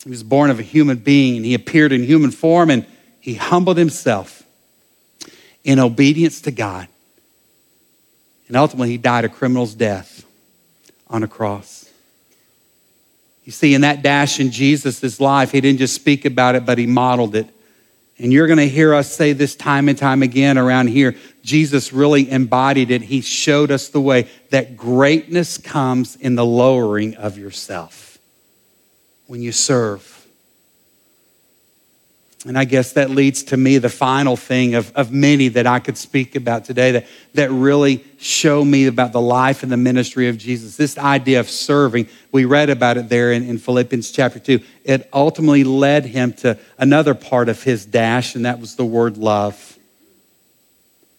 He 0.04 0.12
was 0.12 0.24
born 0.24 0.52
of 0.52 0.60
a 0.60 0.63
human 0.63 0.98
being 0.98 1.43
he 1.43 1.54
appeared 1.54 1.91
in 1.91 2.04
human 2.04 2.32
form 2.32 2.69
and 2.69 2.86
he 3.19 3.34
humbled 3.34 3.78
himself 3.78 4.38
in 5.63 5.80
obedience 5.80 6.41
to 6.41 6.52
God. 6.52 6.88
And 8.48 8.58
ultimately, 8.58 8.89
he 8.89 8.98
died 8.98 9.26
a 9.26 9.30
criminal's 9.30 9.74
death 9.74 10.26
on 11.08 11.24
a 11.24 11.28
cross. 11.28 11.89
You 13.45 13.52
see, 13.52 13.74
in 13.74 13.82
that 13.82 14.02
dash 14.02 14.39
in 14.39 14.52
Jesus' 14.52 15.19
life, 15.19 15.52
he 15.52 15.62
didn't 15.62 15.80
just 15.80 15.95
speak 15.95 16.26
about 16.26 16.56
it, 16.56 16.65
but 16.65 16.78
he 16.78 16.86
modeled 16.86 17.36
it. 17.36 17.48
And 18.17 18.34
you're 18.34 18.48
going 18.48 18.60
to 18.60 18.67
hear 18.67 18.93
us 18.93 19.12
say 19.12 19.34
this 19.34 19.56
time 19.56 19.88
and 19.88 19.98
time 19.98 20.24
again 20.24 20.58
around 20.58 20.88
here. 20.88 21.15
Jesus 21.41 21.93
really 21.93 22.30
embodied 22.30 22.91
it. 22.91 23.02
He 23.02 23.22
showed 23.22 23.72
us 23.72 23.89
the 23.89 24.02
way 24.02 24.28
that 24.50 24.76
greatness 24.76 25.58
comes 25.58 26.15
in 26.17 26.36
the 26.36 26.45
lowering 26.45 27.15
of 27.15 27.38
yourself 27.38 28.19
when 29.28 29.41
you 29.41 29.52
serve 29.52 30.18
and 32.45 32.58
I 32.58 32.63
guess 32.63 32.93
that 32.93 33.10
leads 33.10 33.43
to 33.43 33.58
me 33.58 33.80
the 33.80 33.89
final 33.89 34.38
thing 34.38 34.75
of, 34.75 34.93
of 34.95 35.12
many 35.12 35.49
that 35.49 35.67
I 35.67 35.80
could 35.80 35.97
speak 35.97 36.38
about 36.38 36.63
today 36.63 36.91
that, 36.91 37.08
that 37.34 37.52
really 37.52 38.06
show 38.17 38.63
me 38.63 38.86
about 38.86 39.12
the 39.12 39.19
life 39.19 39.62
and 39.62 39.69
the 39.69 39.78
ministry 39.78 40.30
of 40.30 40.38
Jesus. 40.38 40.78
This 40.78 40.97
idea 40.97 41.41
of 41.41 41.49
serving, 41.49 42.08
we 42.32 42.45
read 42.45 42.69
about 42.69 42.95
it 42.95 43.10
there 43.10 43.34
in, 43.34 43.43
in 43.43 43.58
Philippians 43.58 44.12
chapter 44.12 44.39
2. 44.39 44.62
It 44.86 45.10
ultimately 45.12 45.65
led 45.65 46.06
him 46.06 46.32
to 46.36 46.58
another 46.78 47.13
part 47.13 47.49
of 47.49 47.62
his 47.62 47.86
dash, 47.86 48.36
and 48.36 48.45
that 48.45 48.62
was 48.62 48.78
the 48.78 48.86
word 48.86 49.17
love. 49.17 49.78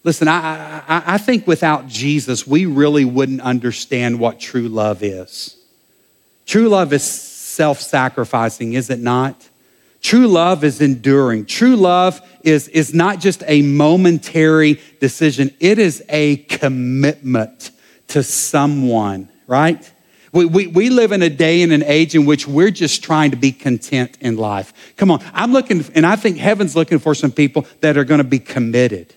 Listen, 0.03 0.27
I, 0.27 0.79
I, 0.89 1.03
I 1.07 1.19
think 1.19 1.47
without 1.47 1.87
Jesus, 1.87 2.47
we 2.47 2.65
really 2.65 3.05
wouldn't 3.05 3.43
understand 3.43 4.19
what 4.19 4.41
true 4.41 4.69
love 4.69 5.03
is. 5.03 5.55
True 6.47 6.71
love 6.71 6.95
is 6.95 7.05
self 7.05 7.79
sacrificing, 7.79 8.73
is 8.73 8.89
it 8.89 9.01
not? 9.01 9.50
True 10.01 10.27
love 10.29 10.65
is 10.65 10.81
enduring. 10.81 11.45
True 11.47 11.77
love 11.77 12.21
is, 12.43 12.69
is 12.69 12.95
not 12.95 13.21
just 13.21 13.43
a 13.47 13.63
momentary 13.63 14.81
decision, 14.99 15.55
it 15.61 15.79
is 15.79 16.03
a 16.09 16.37
commitment 16.37 17.71
to 18.09 18.23
someone, 18.23 19.29
right? 19.47 19.93
We, 20.33 20.45
we, 20.45 20.67
we 20.69 20.91
live 20.91 21.13
in 21.13 21.23
a 21.23 21.29
day 21.29 21.63
and 21.63 21.73
an 21.73 21.83
age 21.85 22.15
in 22.15 22.25
which 22.25 22.47
we're 22.47 22.71
just 22.71 23.03
trying 23.03 23.33
to 23.33 23.37
be 23.37 23.53
content 23.53 24.17
in 24.21 24.37
life. 24.37 24.73
Come 24.97 25.11
on, 25.11 25.23
I'm 25.35 25.53
looking, 25.53 25.85
and 25.95 26.07
I 26.07 26.17
think 26.17 26.39
heaven's 26.39 26.77
looking 26.77 26.99
for 26.99 27.15
some 27.15 27.33
people 27.33 27.67
that 27.81 27.97
are 27.97 28.05
going 28.05 28.19
to 28.19 28.25
be 28.25 28.39
committed. 28.39 29.15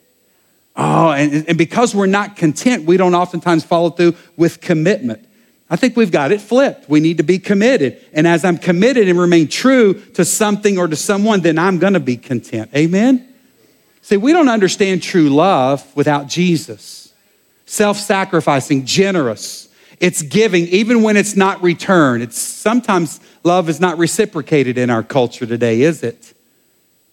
Oh, 0.76 1.12
and, 1.12 1.48
and 1.48 1.58
because 1.58 1.94
we're 1.94 2.08
not 2.08 2.36
content, 2.36 2.86
we 2.86 2.98
don't 2.98 3.14
oftentimes 3.14 3.64
follow 3.64 3.92
through 3.92 4.16
with 4.36 4.60
commitment. 4.60 5.28
I 5.74 5.76
think 5.76 5.98
we've 5.98 6.12
got 6.12 6.32
it 6.32 6.40
flipped. 6.40 6.88
We 6.88 7.00
need 7.00 7.18
to 7.18 7.24
be 7.24 7.40
committed. 7.40 8.00
And 8.14 8.28
as 8.28 8.46
I'm 8.46 8.60
committed 8.60 9.10
and 9.10 9.18
remain 9.18 9.48
true 9.48 9.96
to 10.12 10.24
something 10.24 10.78
or 10.78 10.88
to 10.88 10.96
someone, 10.96 11.42
then 11.42 11.58
I'm 11.58 11.80
going 11.80 11.94
to 11.94 12.00
be 12.00 12.16
content. 12.16 12.70
Amen? 12.76 13.28
See, 14.04 14.16
we 14.16 14.34
don't 14.34 14.50
understand 14.50 15.02
true 15.02 15.30
love 15.30 15.84
without 15.96 16.28
Jesus. 16.28 17.12
Self 17.66 17.98
sacrificing, 17.98 18.86
generous. 18.86 19.68
It's 20.00 20.22
giving 20.22 20.68
even 20.68 21.02
when 21.02 21.18
it's 21.18 21.36
not 21.36 21.64
returned. 21.64 22.22
It's 22.22 22.38
sometimes 22.38 23.20
love 23.44 23.68
is 23.68 23.80
not 23.80 23.98
reciprocated 23.98 24.78
in 24.78 24.92
our 24.92 25.02
culture 25.02 25.48
today, 25.48 25.82
is 25.82 26.04
it? 26.04 26.36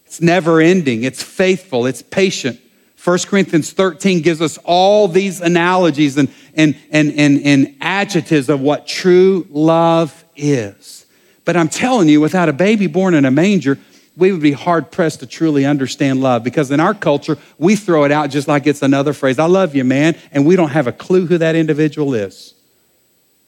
It's 0.05 0.21
never 0.21 0.61
ending. 0.61 1.05
It's 1.05 1.23
faithful. 1.23 1.87
It's 1.87 2.03
patient. 2.03 2.61
1 3.03 3.19
Corinthians 3.21 3.73
13 3.73 4.21
gives 4.21 4.43
us 4.43 4.59
all 4.65 5.09
these 5.09 5.41
analogies 5.41 6.19
and, 6.19 6.29
and, 6.55 6.77
and, 6.91 7.11
and, 7.13 7.41
and 7.45 7.77
adjectives 7.81 8.51
of 8.51 8.61
what 8.61 8.87
true 8.87 9.47
love 9.51 10.25
is. 10.37 11.07
But 11.47 11.57
I'm 11.57 11.71
telling 11.71 12.09
you, 12.09 12.21
without 12.21 12.51
a 12.51 12.53
baby 12.53 12.87
born 12.89 13.15
in 13.15 13.25
a 13.25 13.31
manger, 13.31 13.79
we 14.19 14.33
would 14.33 14.43
be 14.43 14.53
hard 14.53 14.91
pressed 14.91 15.21
to 15.21 15.27
truly 15.27 15.65
understand 15.65 16.21
love 16.21 16.45
because 16.45 16.71
in 16.71 16.79
our 16.79 16.93
culture, 16.93 17.39
we 17.57 17.75
throw 17.75 18.05
it 18.05 18.13
out 18.13 18.29
just 18.29 18.49
like 18.49 18.67
it's 18.67 18.83
another 18.83 19.15
phrase 19.15 19.39
I 19.39 19.47
love 19.47 19.75
you, 19.75 19.83
man, 19.83 20.15
and 20.31 20.45
we 20.45 20.55
don't 20.55 20.69
have 20.69 20.87
a 20.87 20.93
clue 20.93 21.25
who 21.25 21.39
that 21.39 21.55
individual 21.55 22.13
is. 22.13 22.53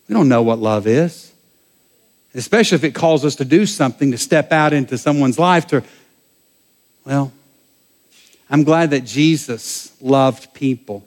We 0.08 0.14
don't 0.14 0.30
know 0.30 0.42
what 0.42 0.60
love 0.60 0.86
is, 0.86 1.30
especially 2.34 2.76
if 2.76 2.84
it 2.84 2.94
calls 2.94 3.22
us 3.22 3.36
to 3.36 3.44
do 3.44 3.66
something, 3.66 4.12
to 4.12 4.18
step 4.18 4.50
out 4.50 4.72
into 4.72 4.96
someone's 4.96 5.38
life 5.38 5.66
to, 5.68 5.82
well, 7.04 7.32
I'm 8.52 8.64
glad 8.64 8.90
that 8.90 9.06
Jesus 9.06 9.96
loved 10.02 10.52
people. 10.52 11.04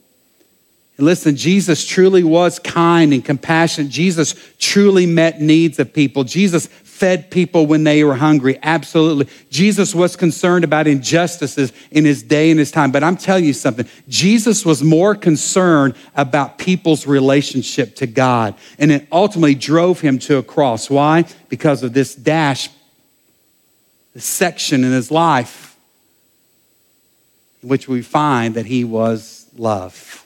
And 0.98 1.06
listen, 1.06 1.36
Jesus 1.36 1.86
truly 1.86 2.24
was 2.24 2.58
kind 2.58 3.14
and 3.14 3.24
compassionate. 3.24 3.92
Jesus 3.92 4.34
truly 4.58 5.06
met 5.06 5.40
needs 5.40 5.78
of 5.78 5.94
people. 5.94 6.24
Jesus 6.24 6.66
fed 6.66 7.30
people 7.30 7.68
when 7.68 7.84
they 7.84 8.04
were 8.04 8.16
hungry. 8.16 8.58
Absolutely. 8.64 9.28
Jesus 9.52 9.94
was 9.94 10.16
concerned 10.16 10.64
about 10.64 10.88
injustices 10.88 11.72
in 11.92 12.04
his 12.04 12.24
day 12.24 12.50
and 12.50 12.58
his 12.58 12.72
time. 12.72 12.92
But 12.92 13.04
I'm 13.04 13.18
telling 13.18 13.46
you 13.46 13.54
something 13.54 13.86
Jesus 14.08 14.66
was 14.66 14.82
more 14.82 15.14
concerned 15.14 15.94
about 16.16 16.58
people's 16.58 17.06
relationship 17.06 17.96
to 17.98 18.08
God. 18.08 18.56
And 18.80 18.92
it 18.92 19.08
ultimately 19.12 19.54
drove 19.54 20.00
him 20.00 20.18
to 20.20 20.38
a 20.38 20.44
cross. 20.44 20.90
Why? 20.90 21.26
Because 21.50 21.84
of 21.84 21.94
this 21.94 22.16
dash, 22.16 22.70
this 24.16 24.26
section 24.26 24.84
in 24.84 24.92
his 24.92 25.12
life 25.12 25.75
which 27.66 27.88
we 27.88 28.02
find 28.02 28.56
that 28.56 28.66
he 28.66 28.84
was 28.84 29.48
love. 29.58 30.26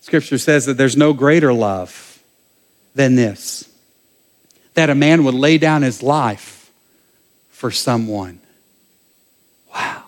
Scripture 0.00 0.38
says 0.38 0.66
that 0.66 0.76
there's 0.76 0.96
no 0.96 1.12
greater 1.12 1.52
love 1.52 2.22
than 2.94 3.14
this 3.14 3.68
that 4.74 4.90
a 4.90 4.94
man 4.94 5.24
would 5.24 5.34
lay 5.34 5.56
down 5.56 5.82
his 5.82 6.02
life 6.02 6.70
for 7.50 7.70
someone. 7.70 8.40
Wow. 9.72 10.02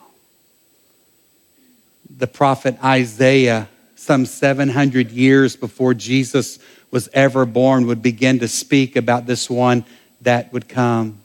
The 2.18 2.26
prophet 2.26 2.76
Isaiah, 2.84 3.68
some 3.94 4.26
700 4.26 5.10
years 5.10 5.56
before 5.56 5.94
Jesus 5.94 6.58
was 6.90 7.08
ever 7.12 7.46
born, 7.46 7.86
would 7.86 8.02
begin 8.02 8.40
to 8.40 8.48
speak 8.48 8.96
about 8.96 9.26
this 9.26 9.48
one 9.48 9.84
that 10.22 10.52
would 10.52 10.68
come. 10.68 11.20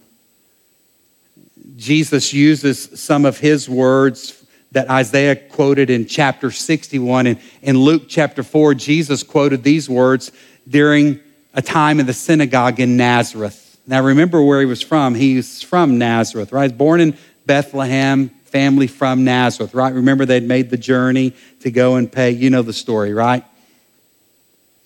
Jesus 1.81 2.31
uses 2.31 3.01
some 3.01 3.25
of 3.25 3.39
his 3.39 3.67
words 3.67 4.45
that 4.71 4.87
Isaiah 4.87 5.35
quoted 5.35 5.89
in 5.89 6.05
chapter 6.05 6.51
61. 6.51 7.25
And 7.25 7.39
in 7.63 7.75
Luke 7.75 8.03
chapter 8.07 8.43
4, 8.43 8.75
Jesus 8.75 9.23
quoted 9.23 9.63
these 9.63 9.89
words 9.89 10.31
during 10.69 11.19
a 11.55 11.61
time 11.63 11.99
in 11.99 12.05
the 12.05 12.13
synagogue 12.13 12.79
in 12.79 12.97
Nazareth. 12.97 13.79
Now, 13.87 14.03
remember 14.03 14.43
where 14.43 14.59
he 14.59 14.67
was 14.67 14.83
from. 14.83 15.15
He's 15.15 15.63
from 15.63 15.97
Nazareth, 15.97 16.51
right? 16.51 16.77
Born 16.77 17.01
in 17.01 17.17
Bethlehem, 17.47 18.29
family 18.45 18.85
from 18.85 19.23
Nazareth, 19.23 19.73
right? 19.73 19.91
Remember 19.91 20.23
they'd 20.23 20.43
made 20.43 20.69
the 20.69 20.77
journey 20.77 21.33
to 21.61 21.71
go 21.71 21.95
and 21.95 22.11
pay. 22.11 22.29
You 22.29 22.51
know 22.51 22.61
the 22.61 22.73
story, 22.73 23.11
right? 23.11 23.43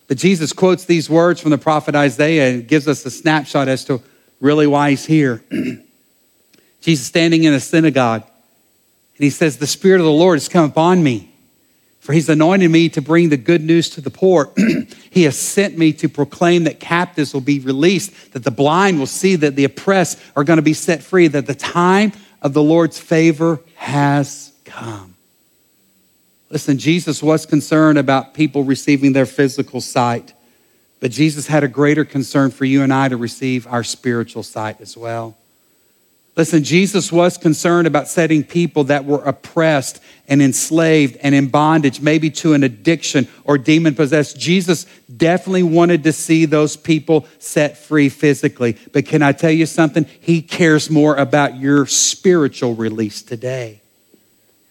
But 0.07 0.17
Jesus 0.17 0.53
quotes 0.53 0.85
these 0.85 1.09
words 1.09 1.41
from 1.41 1.51
the 1.51 1.57
prophet 1.57 1.93
Isaiah 1.93 2.53
and 2.53 2.65
gives 2.65 2.87
us 2.87 3.05
a 3.05 3.11
snapshot 3.11 3.67
as 3.67 3.83
to 3.85 4.01
really 4.39 4.65
why 4.65 4.91
he's 4.91 5.05
here. 5.05 5.43
Jesus 6.85 7.05
standing 7.05 7.43
in 7.43 7.53
a 7.53 7.59
synagogue, 7.59 8.21
and 8.23 9.23
he 9.23 9.29
says, 9.29 9.57
The 9.57 9.67
Spirit 9.67 9.99
of 9.99 10.05
the 10.05 10.11
Lord 10.11 10.35
has 10.37 10.47
come 10.47 10.69
upon 10.69 11.03
me 11.03 11.35
for 12.05 12.13
he's 12.13 12.29
anointed 12.29 12.69
me 12.69 12.87
to 12.89 13.01
bring 13.01 13.29
the 13.29 13.37
good 13.37 13.63
news 13.63 13.89
to 13.89 13.99
the 13.99 14.11
poor. 14.11 14.53
he 15.09 15.23
has 15.23 15.35
sent 15.35 15.75
me 15.75 15.91
to 15.93 16.07
proclaim 16.07 16.65
that 16.65 16.79
captives 16.79 17.33
will 17.33 17.41
be 17.41 17.59
released, 17.59 18.33
that 18.33 18.43
the 18.43 18.51
blind 18.51 18.99
will 18.99 19.07
see, 19.07 19.35
that 19.37 19.55
the 19.55 19.63
oppressed 19.63 20.19
are 20.35 20.43
going 20.43 20.57
to 20.57 20.63
be 20.63 20.75
set 20.75 21.01
free, 21.01 21.27
that 21.27 21.47
the 21.47 21.55
time 21.55 22.11
of 22.43 22.53
the 22.53 22.61
Lord's 22.61 22.99
favor 22.99 23.59
has 23.73 24.53
come. 24.65 25.15
Listen, 26.51 26.77
Jesus 26.77 27.23
was 27.23 27.47
concerned 27.47 27.97
about 27.97 28.35
people 28.35 28.63
receiving 28.63 29.13
their 29.13 29.25
physical 29.25 29.81
sight, 29.81 30.31
but 30.99 31.09
Jesus 31.09 31.47
had 31.47 31.63
a 31.63 31.67
greater 31.67 32.05
concern 32.05 32.51
for 32.51 32.65
you 32.65 32.83
and 32.83 32.93
I 32.93 33.09
to 33.09 33.17
receive 33.17 33.65
our 33.65 33.83
spiritual 33.83 34.43
sight 34.43 34.79
as 34.79 34.95
well. 34.95 35.35
Listen, 36.37 36.65
Jesus 36.65 37.13
was 37.13 37.37
concerned 37.37 37.87
about 37.87 38.09
setting 38.09 38.43
people 38.43 38.85
that 38.85 39.05
were 39.05 39.23
oppressed 39.23 40.01
and 40.27 40.41
enslaved 40.41 41.15
and 41.17 41.33
in 41.33 41.47
bondage, 41.47 42.01
maybe 42.01 42.29
to 42.29 42.53
an 42.53 42.63
addiction 42.63 43.27
or 43.45 43.57
demon 43.57 43.95
possessed. 43.95 44.37
Jesus 44.37 44.85
definitely 45.15 45.63
wanted 45.63 46.03
to 46.03 46.11
see 46.11 46.43
those 46.43 46.75
people 46.75 47.25
set 47.39 47.77
free 47.77 48.09
physically. 48.09 48.77
But 48.91 49.05
can 49.05 49.21
I 49.21 49.31
tell 49.31 49.51
you 49.51 49.65
something? 49.65 50.05
He 50.19 50.41
cares 50.41 50.89
more 50.89 51.15
about 51.15 51.57
your 51.57 51.85
spiritual 51.85 52.75
release 52.75 53.21
today. 53.21 53.79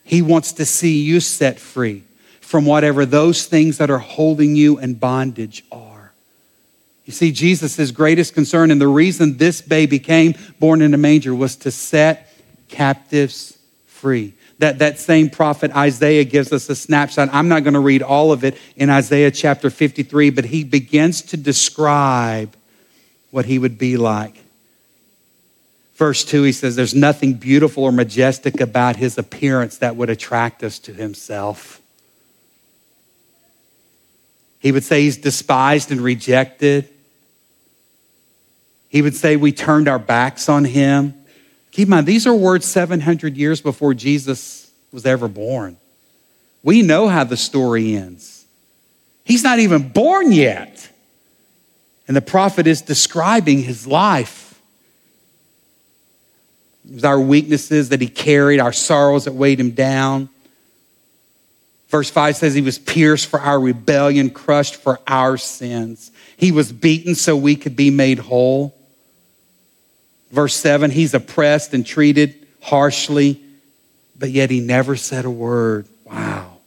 He 0.04 0.20
wants 0.20 0.52
to 0.54 0.66
see 0.66 1.00
you 1.02 1.20
set 1.20 1.58
free 1.58 2.04
from 2.42 2.66
whatever 2.66 3.06
those 3.06 3.46
things 3.46 3.78
that 3.78 3.90
are 3.90 3.98
holding 3.98 4.54
you 4.54 4.78
in 4.78 4.94
bondage 4.94 5.64
are. 5.72 5.93
You 7.04 7.12
see, 7.12 7.32
Jesus' 7.32 7.90
greatest 7.90 8.34
concern, 8.34 8.70
and 8.70 8.80
the 8.80 8.88
reason 8.88 9.36
this 9.36 9.60
baby 9.60 9.98
came 9.98 10.34
born 10.58 10.80
in 10.80 10.94
a 10.94 10.98
manger 10.98 11.34
was 11.34 11.56
to 11.56 11.70
set 11.70 12.32
captives 12.68 13.58
free. 13.86 14.34
That, 14.58 14.78
that 14.78 14.98
same 14.98 15.28
prophet 15.28 15.72
Isaiah 15.72 16.24
gives 16.24 16.52
us 16.52 16.68
a 16.70 16.76
snapshot. 16.76 17.28
I'm 17.32 17.48
not 17.48 17.64
going 17.64 17.74
to 17.74 17.80
read 17.80 18.02
all 18.02 18.32
of 18.32 18.44
it 18.44 18.56
in 18.76 18.88
Isaiah 18.88 19.30
chapter 19.30 19.68
53, 19.68 20.30
but 20.30 20.46
he 20.46 20.64
begins 20.64 21.22
to 21.22 21.36
describe 21.36 22.56
what 23.30 23.44
he 23.44 23.58
would 23.58 23.76
be 23.76 23.96
like. 23.96 24.42
Verse 25.96 26.24
2, 26.24 26.44
he 26.44 26.52
says, 26.52 26.76
There's 26.76 26.94
nothing 26.94 27.34
beautiful 27.34 27.84
or 27.84 27.92
majestic 27.92 28.60
about 28.60 28.96
his 28.96 29.18
appearance 29.18 29.78
that 29.78 29.96
would 29.96 30.10
attract 30.10 30.62
us 30.62 30.78
to 30.80 30.92
himself. 30.92 31.80
He 34.58 34.72
would 34.72 34.84
say 34.84 35.02
he's 35.02 35.18
despised 35.18 35.90
and 35.90 36.00
rejected. 36.00 36.88
He 38.94 39.02
would 39.02 39.16
say 39.16 39.34
we 39.34 39.50
turned 39.50 39.88
our 39.88 39.98
backs 39.98 40.48
on 40.48 40.64
him. 40.64 41.14
Keep 41.72 41.86
in 41.86 41.90
mind, 41.90 42.06
these 42.06 42.28
are 42.28 42.34
words 42.34 42.64
700 42.64 43.36
years 43.36 43.60
before 43.60 43.92
Jesus 43.92 44.70
was 44.92 45.04
ever 45.04 45.26
born. 45.26 45.76
We 46.62 46.80
know 46.82 47.08
how 47.08 47.24
the 47.24 47.36
story 47.36 47.96
ends. 47.96 48.46
He's 49.24 49.42
not 49.42 49.58
even 49.58 49.88
born 49.88 50.30
yet. 50.30 50.88
And 52.06 52.16
the 52.16 52.22
prophet 52.22 52.68
is 52.68 52.82
describing 52.82 53.64
his 53.64 53.84
life. 53.84 54.62
It 56.88 56.94
was 56.94 57.04
our 57.04 57.18
weaknesses 57.18 57.88
that 57.88 58.00
he 58.00 58.06
carried, 58.06 58.60
our 58.60 58.72
sorrows 58.72 59.24
that 59.24 59.32
weighed 59.32 59.58
him 59.58 59.72
down. 59.72 60.28
Verse 61.88 62.10
5 62.10 62.36
says 62.36 62.54
he 62.54 62.62
was 62.62 62.78
pierced 62.78 63.26
for 63.26 63.40
our 63.40 63.58
rebellion, 63.58 64.30
crushed 64.30 64.76
for 64.76 65.00
our 65.08 65.36
sins. 65.36 66.12
He 66.36 66.52
was 66.52 66.70
beaten 66.70 67.16
so 67.16 67.36
we 67.36 67.56
could 67.56 67.74
be 67.74 67.90
made 67.90 68.20
whole. 68.20 68.72
Verse 70.34 70.56
7 70.56 70.90
he's 70.90 71.14
oppressed 71.14 71.74
and 71.74 71.86
treated 71.86 72.34
harshly, 72.60 73.40
but 74.18 74.30
yet 74.30 74.50
he 74.50 74.58
never 74.58 74.96
said 74.96 75.24
a 75.24 75.30
word. 75.30 75.86
Wow. 76.02 76.58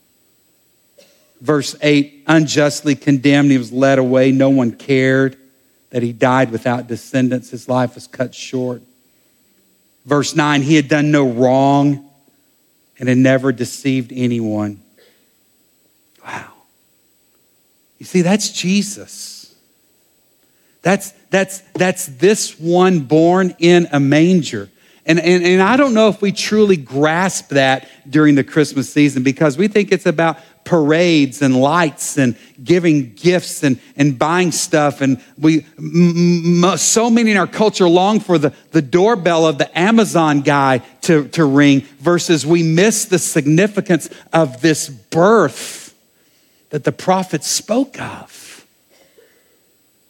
Verse 1.41 1.75
8 1.82 2.23
unjustly 2.27 2.95
condemned, 2.95 3.51
he 3.51 3.58
was 3.58 3.73
led 3.73 3.99
away, 3.99 4.32
no 4.32 4.49
one 4.49 4.71
cared 4.71 5.36
that 5.89 6.01
he 6.01 6.13
died 6.13 6.49
without 6.49 6.88
descendants, 6.88 7.49
his 7.49 7.67
life 7.67 7.95
was 7.95 8.08
cut 8.08 8.34
short. 8.34 8.82
Verse 10.06 10.34
9 10.34 10.62
he 10.62 10.75
had 10.75 10.88
done 10.88 11.12
no 11.12 11.30
wrong 11.30 12.10
and 12.97 13.10
had 13.10 13.17
never 13.17 13.51
deceived 13.51 14.13
anyone. 14.15 14.82
Wow. 16.25 16.53
You 17.97 18.06
see, 18.06 18.21
that's 18.21 18.49
Jesus. 18.49 19.37
That's, 20.88 21.12
that's, 21.32 21.60
that's 21.73 22.06
this 22.06 22.58
one 22.58 23.02
born 23.02 23.54
in 23.60 23.89
a 23.91 24.00
manger. 24.00 24.69
And, 25.06 25.19
and, 25.19 25.43
and 25.43 25.62
I 25.62 25.76
don't 25.76 25.93
know 25.93 26.08
if 26.08 26.21
we 26.21 26.32
truly 26.32 26.78
grasp 26.78 27.50
that 27.50 27.89
during 28.10 28.36
the 28.36 28.43
Christmas 28.45 28.89
season 28.89 29.21
because 29.21 29.58
we 29.58 29.67
think 29.67 29.91
it's 29.91 30.06
about 30.06 30.38
parades 30.63 31.41
and 31.41 31.60
lights 31.60 32.17
and 32.17 32.38
giving 32.63 33.13
gifts 33.15 33.63
and, 33.63 33.82
and 33.97 34.17
buying 34.17 34.54
stuff. 34.54 35.02
And 35.02 35.21
we, 35.38 35.65
m- 35.78 36.78
so 36.78 37.10
many 37.10 37.32
in 37.32 37.38
our 37.38 37.47
culture 37.47 37.89
long 37.89 38.21
for 38.21 38.38
the, 38.38 38.54
the 38.71 38.82
doorbell 38.82 39.45
of 39.45 39.58
the 39.58 39.78
Amazon 39.78 40.39
guy 40.39 40.78
to, 41.02 41.28
to 41.30 41.43
ring 41.43 41.82
versus 42.00 42.45
we 42.45 42.63
miss 42.63 43.04
the 43.04 43.19
significance 43.19 44.10
of 44.32 44.62
this 44.62 44.88
birth 44.88 45.93
that 46.69 46.86
the 46.86 46.93
prophet 46.93 47.43
spoke 47.43 48.00
of. 48.00 48.46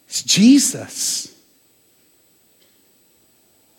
It's 0.08 0.22
Jesus. 0.22 1.34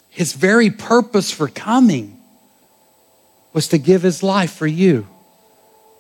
His 0.10 0.34
very 0.34 0.70
purpose 0.70 1.32
for 1.32 1.48
coming 1.48 2.22
was 3.52 3.70
to 3.70 3.80
give 3.80 4.04
his 4.04 4.22
life 4.22 4.54
for 4.54 4.68
you. 4.68 5.08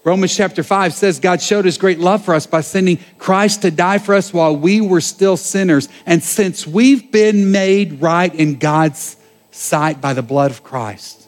Romans 0.03 0.35
chapter 0.35 0.61
5 0.61 0.93
says 0.93 1.19
God 1.19 1.41
showed 1.41 1.65
his 1.65 1.77
great 1.77 1.99
love 1.99 2.23
for 2.23 2.33
us 2.33 2.45
by 2.45 2.61
sending 2.61 2.99
Christ 3.17 3.63
to 3.63 3.71
die 3.71 3.97
for 3.97 4.13
us 4.13 4.31
while 4.31 4.55
we 4.55 4.81
were 4.81 5.01
still 5.01 5.35
sinners. 5.35 5.89
And 6.05 6.23
since 6.23 6.65
we've 6.65 7.11
been 7.11 7.51
made 7.51 8.01
right 8.01 8.33
in 8.33 8.59
God's 8.59 9.17
sight 9.51 9.99
by 9.99 10.13
the 10.13 10.21
blood 10.21 10.51
of 10.51 10.63
Christ, 10.63 11.27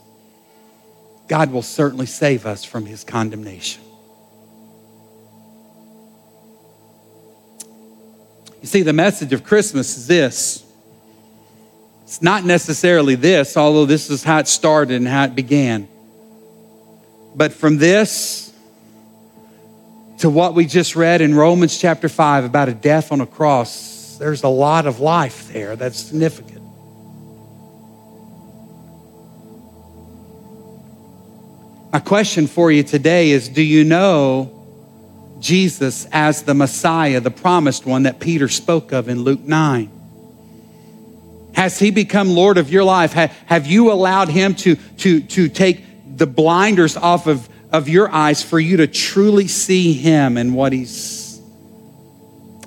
God 1.27 1.51
will 1.51 1.63
certainly 1.63 2.05
save 2.05 2.45
us 2.45 2.63
from 2.63 2.85
his 2.85 3.03
condemnation. 3.03 3.81
You 8.61 8.67
see, 8.67 8.83
the 8.83 8.93
message 8.93 9.33
of 9.33 9.43
Christmas 9.43 9.97
is 9.97 10.07
this. 10.07 10.63
It's 12.03 12.21
not 12.21 12.45
necessarily 12.45 13.15
this, 13.15 13.57
although 13.57 13.85
this 13.85 14.09
is 14.09 14.23
how 14.23 14.37
it 14.37 14.47
started 14.47 14.97
and 14.97 15.07
how 15.07 15.23
it 15.23 15.35
began. 15.35 15.87
But 17.35 17.53
from 17.53 17.77
this 17.77 18.53
to 20.19 20.29
what 20.29 20.53
we 20.53 20.65
just 20.65 20.95
read 20.95 21.21
in 21.21 21.33
Romans 21.33 21.79
chapter 21.79 22.07
5 22.07 22.43
about 22.43 22.69
a 22.69 22.73
death 22.73 23.11
on 23.11 23.21
a 23.21 23.25
cross, 23.25 24.17
there's 24.19 24.43
a 24.43 24.49
lot 24.49 24.85
of 24.85 24.99
life 24.99 25.51
there 25.51 25.75
that's 25.75 25.97
significant. 25.97 26.61
My 31.91 31.99
question 31.99 32.45
for 32.45 32.71
you 32.71 32.83
today 32.83 33.31
is 33.31 33.49
Do 33.49 33.63
you 33.63 33.83
know 33.83 34.60
Jesus 35.41 36.07
as 36.11 36.43
the 36.43 36.53
Messiah, 36.53 37.19
the 37.19 37.31
promised 37.31 37.85
one 37.85 38.03
that 38.03 38.19
Peter 38.19 38.47
spoke 38.47 38.91
of 38.91 39.09
in 39.09 39.23
Luke 39.23 39.41
9? 39.41 39.91
Has 41.53 41.77
he 41.77 41.91
become 41.91 42.29
Lord 42.29 42.57
of 42.57 42.71
your 42.71 42.83
life? 42.83 43.13
Have 43.13 43.67
you 43.67 43.91
allowed 43.91 44.29
him 44.29 44.55
to, 44.55 44.75
to, 44.75 45.21
to 45.21 45.49
take 45.49 45.83
the 46.17 46.27
blinders 46.27 46.95
off 46.95 47.27
of, 47.27 47.49
of 47.71 47.89
your 47.89 48.09
eyes 48.09 48.41
for 48.41 48.59
you 48.59 48.77
to 48.77 48.87
truly 48.87 49.47
see 49.47 49.93
him 49.93 50.37
and 50.37 50.55
what 50.55 50.71
he's 50.71 51.31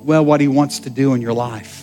well, 0.04 0.24
what 0.24 0.40
He 0.40 0.48
wants 0.48 0.80
to 0.80 0.90
do 0.90 1.14
in 1.14 1.22
your 1.22 1.32
life. 1.32 1.80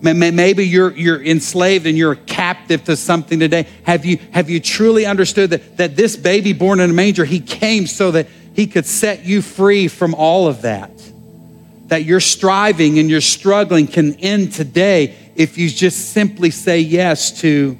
Maybe 0.00 0.64
you're, 0.64 0.92
you're 0.92 1.20
enslaved 1.20 1.84
and 1.84 1.98
you're 1.98 2.14
captive 2.14 2.84
to 2.84 2.96
something 2.96 3.40
today. 3.40 3.66
Have 3.82 4.04
you, 4.04 4.18
have 4.30 4.48
you 4.48 4.60
truly 4.60 5.04
understood 5.04 5.50
that, 5.50 5.76
that 5.78 5.96
this 5.96 6.16
baby 6.16 6.52
born 6.52 6.78
in 6.78 6.90
a 6.90 6.92
manger, 6.92 7.24
he 7.24 7.40
came 7.40 7.88
so 7.88 8.12
that 8.12 8.28
he 8.58 8.66
could 8.66 8.86
set 8.86 9.24
you 9.24 9.40
free 9.40 9.86
from 9.86 10.16
all 10.16 10.48
of 10.48 10.62
that? 10.62 10.90
That 11.86 12.02
your 12.02 12.18
striving 12.18 12.98
and 12.98 13.08
your 13.08 13.20
struggling 13.20 13.86
can 13.86 14.16
end 14.16 14.52
today 14.52 15.14
if 15.36 15.56
you 15.56 15.70
just 15.70 16.10
simply 16.10 16.50
say 16.50 16.80
yes 16.80 17.40
to 17.42 17.78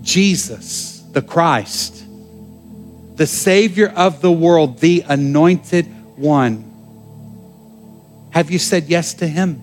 Jesus, 0.00 1.00
the 1.10 1.22
Christ, 1.22 2.04
the 3.16 3.26
Savior 3.26 3.88
of 3.88 4.20
the 4.20 4.30
world, 4.30 4.78
the 4.78 5.04
anointed 5.08 5.86
one. 6.16 6.62
Have 8.30 8.52
you 8.52 8.60
said 8.60 8.84
yes 8.84 9.14
to 9.14 9.26
him? 9.26 9.60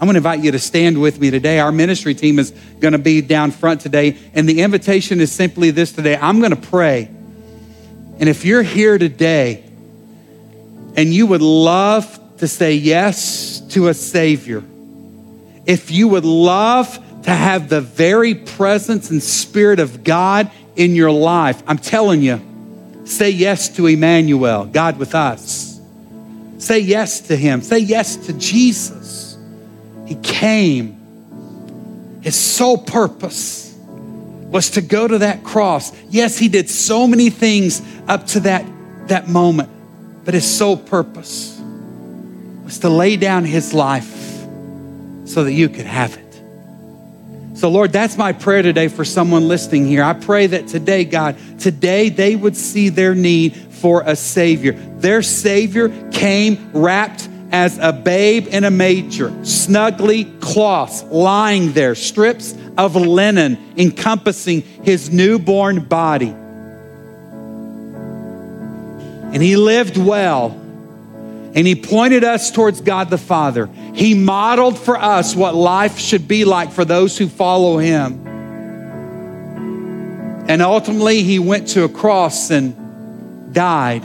I'm 0.00 0.06
going 0.06 0.14
to 0.14 0.16
invite 0.16 0.40
you 0.40 0.50
to 0.50 0.58
stand 0.58 0.98
with 0.98 1.20
me 1.20 1.30
today. 1.30 1.60
Our 1.60 1.72
ministry 1.72 2.14
team 2.14 2.38
is 2.38 2.52
going 2.80 2.92
to 2.92 2.98
be 2.98 3.20
down 3.20 3.50
front 3.50 3.82
today. 3.82 4.16
And 4.32 4.48
the 4.48 4.62
invitation 4.62 5.20
is 5.20 5.30
simply 5.30 5.72
this 5.72 5.92
today 5.92 6.16
I'm 6.16 6.38
going 6.38 6.56
to 6.56 6.68
pray. 6.68 7.10
And 8.22 8.28
if 8.28 8.44
you're 8.44 8.62
here 8.62 8.98
today 8.98 9.64
and 10.94 11.12
you 11.12 11.26
would 11.26 11.42
love 11.42 12.36
to 12.36 12.46
say 12.46 12.74
yes 12.74 13.58
to 13.70 13.88
a 13.88 13.94
Savior, 13.94 14.62
if 15.66 15.90
you 15.90 16.06
would 16.06 16.24
love 16.24 17.00
to 17.24 17.30
have 17.32 17.68
the 17.68 17.80
very 17.80 18.36
presence 18.36 19.10
and 19.10 19.20
Spirit 19.20 19.80
of 19.80 20.04
God 20.04 20.52
in 20.76 20.94
your 20.94 21.10
life, 21.10 21.64
I'm 21.66 21.78
telling 21.78 22.22
you, 22.22 22.40
say 23.06 23.30
yes 23.30 23.70
to 23.70 23.88
Emmanuel, 23.88 24.66
God 24.66 25.00
with 25.00 25.16
us. 25.16 25.80
Say 26.58 26.78
yes 26.78 27.22
to 27.22 27.34
Him. 27.34 27.60
Say 27.60 27.80
yes 27.80 28.14
to 28.26 28.32
Jesus. 28.34 29.36
He 30.06 30.14
came. 30.14 32.20
His 32.22 32.36
sole 32.36 32.78
purpose 32.78 33.62
was 34.52 34.72
to 34.72 34.82
go 34.82 35.08
to 35.08 35.18
that 35.18 35.42
cross. 35.42 35.92
Yes, 36.10 36.38
he 36.38 36.48
did 36.48 36.68
so 36.68 37.08
many 37.08 37.30
things 37.30 37.80
up 38.08 38.26
to 38.28 38.40
that, 38.40 38.64
that 39.08 39.28
moment, 39.28 39.70
but 40.24 40.34
his 40.34 40.58
sole 40.58 40.76
purpose 40.76 41.60
was 42.64 42.78
to 42.80 42.88
lay 42.88 43.16
down 43.16 43.44
his 43.44 43.74
life 43.74 44.20
so 45.24 45.44
that 45.44 45.52
you 45.52 45.68
could 45.68 45.86
have 45.86 46.16
it. 46.16 47.58
So, 47.62 47.68
Lord, 47.68 47.92
that's 47.92 48.16
my 48.16 48.32
prayer 48.32 48.62
today 48.62 48.88
for 48.88 49.04
someone 49.04 49.46
listening 49.46 49.86
here. 49.86 50.02
I 50.02 50.14
pray 50.14 50.48
that 50.48 50.66
today, 50.66 51.04
God, 51.04 51.36
today 51.60 52.08
they 52.08 52.34
would 52.34 52.56
see 52.56 52.88
their 52.88 53.14
need 53.14 53.54
for 53.54 54.02
a 54.04 54.16
Savior. 54.16 54.72
Their 54.72 55.22
Savior 55.22 56.10
came 56.10 56.70
wrapped 56.72 57.28
as 57.52 57.78
a 57.78 57.92
babe 57.92 58.48
in 58.48 58.64
a 58.64 58.70
manger, 58.70 59.32
snugly 59.44 60.24
cloths 60.40 61.02
lying 61.04 61.72
there, 61.72 61.94
strips 61.94 62.56
of 62.78 62.96
linen 62.96 63.74
encompassing 63.76 64.62
his 64.62 65.10
newborn 65.10 65.84
body. 65.84 66.34
And 69.32 69.42
he 69.42 69.56
lived 69.56 69.96
well. 69.96 70.50
And 71.54 71.66
he 71.66 71.74
pointed 71.74 72.24
us 72.24 72.50
towards 72.50 72.80
God 72.80 73.10
the 73.10 73.18
Father. 73.18 73.66
He 73.94 74.14
modeled 74.14 74.78
for 74.78 74.96
us 74.96 75.34
what 75.34 75.54
life 75.54 75.98
should 75.98 76.26
be 76.26 76.44
like 76.44 76.72
for 76.72 76.84
those 76.84 77.18
who 77.18 77.28
follow 77.28 77.78
him. 77.78 78.26
And 80.48 80.62
ultimately, 80.62 81.22
he 81.22 81.38
went 81.38 81.68
to 81.68 81.84
a 81.84 81.88
cross 81.88 82.50
and 82.50 83.54
died 83.54 84.02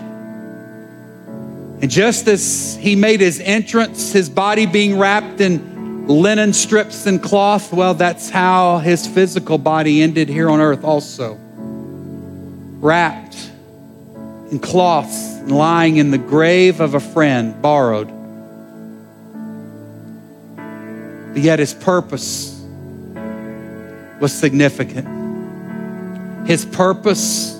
and 1.80 1.92
just 1.92 2.28
as 2.28 2.76
he 2.82 2.96
made 2.96 3.22
his 3.22 3.40
entrance, 3.40 4.12
his 4.12 4.30
body 4.30 4.66
being 4.66 4.98
wrapped 4.98 5.42
in 5.42 6.08
linen 6.08 6.54
strips 6.54 7.06
and 7.06 7.22
cloth, 7.22 7.72
well, 7.72 7.94
that's 7.94 8.30
how 8.32 8.80
his 8.80 9.06
physical 9.06 9.60
body 9.60 10.02
ended 10.02 10.28
here 10.28 10.50
on 10.50 10.60
earth 10.60 10.84
also. 10.84 11.38
Wrapped 12.80 13.47
in 14.52 14.60
cloths 14.60 15.36
and 15.36 15.52
lying 15.52 15.98
in 15.98 16.12
the 16.12 16.18
grave 16.18 16.80
of 16.80 16.93
a 16.93 17.00
friend, 17.00 17.62
borrowed. 17.62 18.08
But 21.34 21.41
yet 21.41 21.60
his 21.60 21.74
purpose 21.74 22.54
was 24.20 24.34
significant. 24.34 26.48
His 26.48 26.66
purpose, 26.66 27.60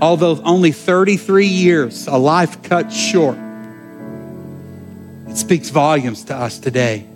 although 0.00 0.40
only 0.42 0.72
33 0.72 1.46
years, 1.46 2.06
a 2.06 2.18
life 2.18 2.62
cut 2.62 2.92
short, 2.92 3.38
it 5.28 5.36
speaks 5.36 5.70
volumes 5.70 6.24
to 6.24 6.36
us 6.36 6.58
today. 6.58 7.06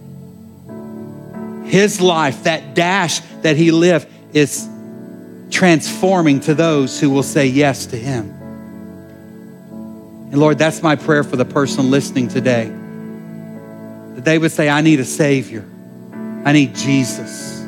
His 1.64 2.00
life, 2.00 2.44
that 2.44 2.74
dash 2.74 3.20
that 3.42 3.56
he 3.56 3.70
lived, 3.70 4.08
is 4.32 4.68
transforming 5.50 6.40
to 6.40 6.54
those 6.54 6.98
who 6.98 7.10
will 7.10 7.22
say 7.22 7.46
yes 7.46 7.86
to 7.86 7.96
him. 7.96 8.41
And 10.32 10.40
Lord, 10.40 10.56
that's 10.56 10.82
my 10.82 10.96
prayer 10.96 11.22
for 11.22 11.36
the 11.36 11.44
person 11.44 11.90
listening 11.90 12.28
today. 12.28 12.64
That 14.14 14.24
they 14.24 14.38
would 14.38 14.50
say, 14.50 14.70
I 14.70 14.80
need 14.80 14.98
a 14.98 15.04
Savior. 15.04 15.62
I 16.42 16.52
need 16.52 16.74
Jesus. 16.74 17.58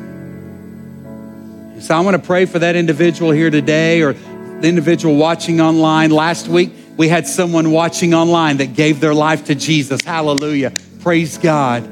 So 1.85 1.95
I 1.95 1.99
want 1.99 2.19
to 2.19 2.23
pray 2.25 2.45
for 2.45 2.57
that 2.57 2.75
individual 2.75 3.29
here 3.29 3.51
today 3.51 4.01
or 4.01 4.13
the 4.13 4.67
individual 4.67 5.15
watching 5.15 5.61
online. 5.61 6.09
Last 6.09 6.47
week, 6.47 6.71
we 6.97 7.07
had 7.07 7.27
someone 7.27 7.69
watching 7.69 8.15
online 8.15 8.57
that 8.57 8.73
gave 8.73 8.99
their 8.99 9.13
life 9.13 9.45
to 9.45 9.53
Jesus. 9.53 10.01
Hallelujah. 10.01 10.73
Praise 11.01 11.37
God. 11.37 11.87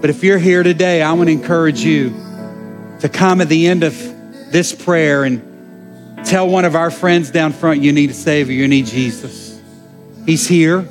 But 0.00 0.10
if 0.10 0.22
you're 0.22 0.38
here 0.38 0.62
today, 0.62 1.02
I 1.02 1.12
want 1.14 1.26
to 1.26 1.32
encourage 1.32 1.80
you 1.80 2.10
to 3.00 3.08
come 3.08 3.40
at 3.40 3.48
the 3.48 3.66
end 3.66 3.82
of 3.82 3.98
this 4.52 4.72
prayer 4.72 5.24
and 5.24 5.42
tell 6.24 6.48
one 6.48 6.64
of 6.64 6.76
our 6.76 6.92
friends 6.92 7.32
down 7.32 7.52
front 7.52 7.80
you 7.80 7.92
need 7.92 8.10
a 8.10 8.14
Savior, 8.14 8.54
you 8.54 8.68
need 8.68 8.86
Jesus. 8.86 9.41
He's 10.26 10.46
here. 10.46 10.86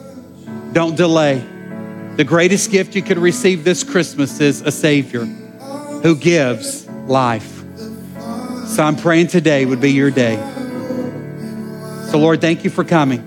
Don't 0.73 0.95
delay. 0.95 1.45
The 2.17 2.23
greatest 2.23 2.71
gift 2.71 2.95
you 2.95 3.01
could 3.01 3.17
receive 3.17 3.63
this 3.63 3.83
Christmas 3.83 4.39
is 4.39 4.61
a 4.61 4.71
Savior 4.71 5.25
who 5.25 6.15
gives 6.15 6.87
life. 7.07 7.63
So 8.67 8.83
I'm 8.83 8.95
praying 8.95 9.27
today 9.27 9.65
would 9.65 9.81
be 9.81 9.91
your 9.91 10.11
day. 10.11 10.35
So, 12.09 12.17
Lord, 12.19 12.41
thank 12.41 12.63
you 12.63 12.69
for 12.69 12.83
coming. 12.83 13.25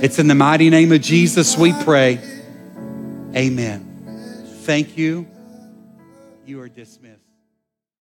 It's 0.00 0.18
in 0.18 0.28
the 0.28 0.34
mighty 0.34 0.70
name 0.70 0.92
of 0.92 1.00
Jesus 1.02 1.56
we 1.56 1.72
pray. 1.84 2.18
Amen. 3.34 3.84
Thank 4.62 4.96
you. 4.96 5.26
You 6.46 6.60
are 6.60 6.68
dismissed. 6.68 7.07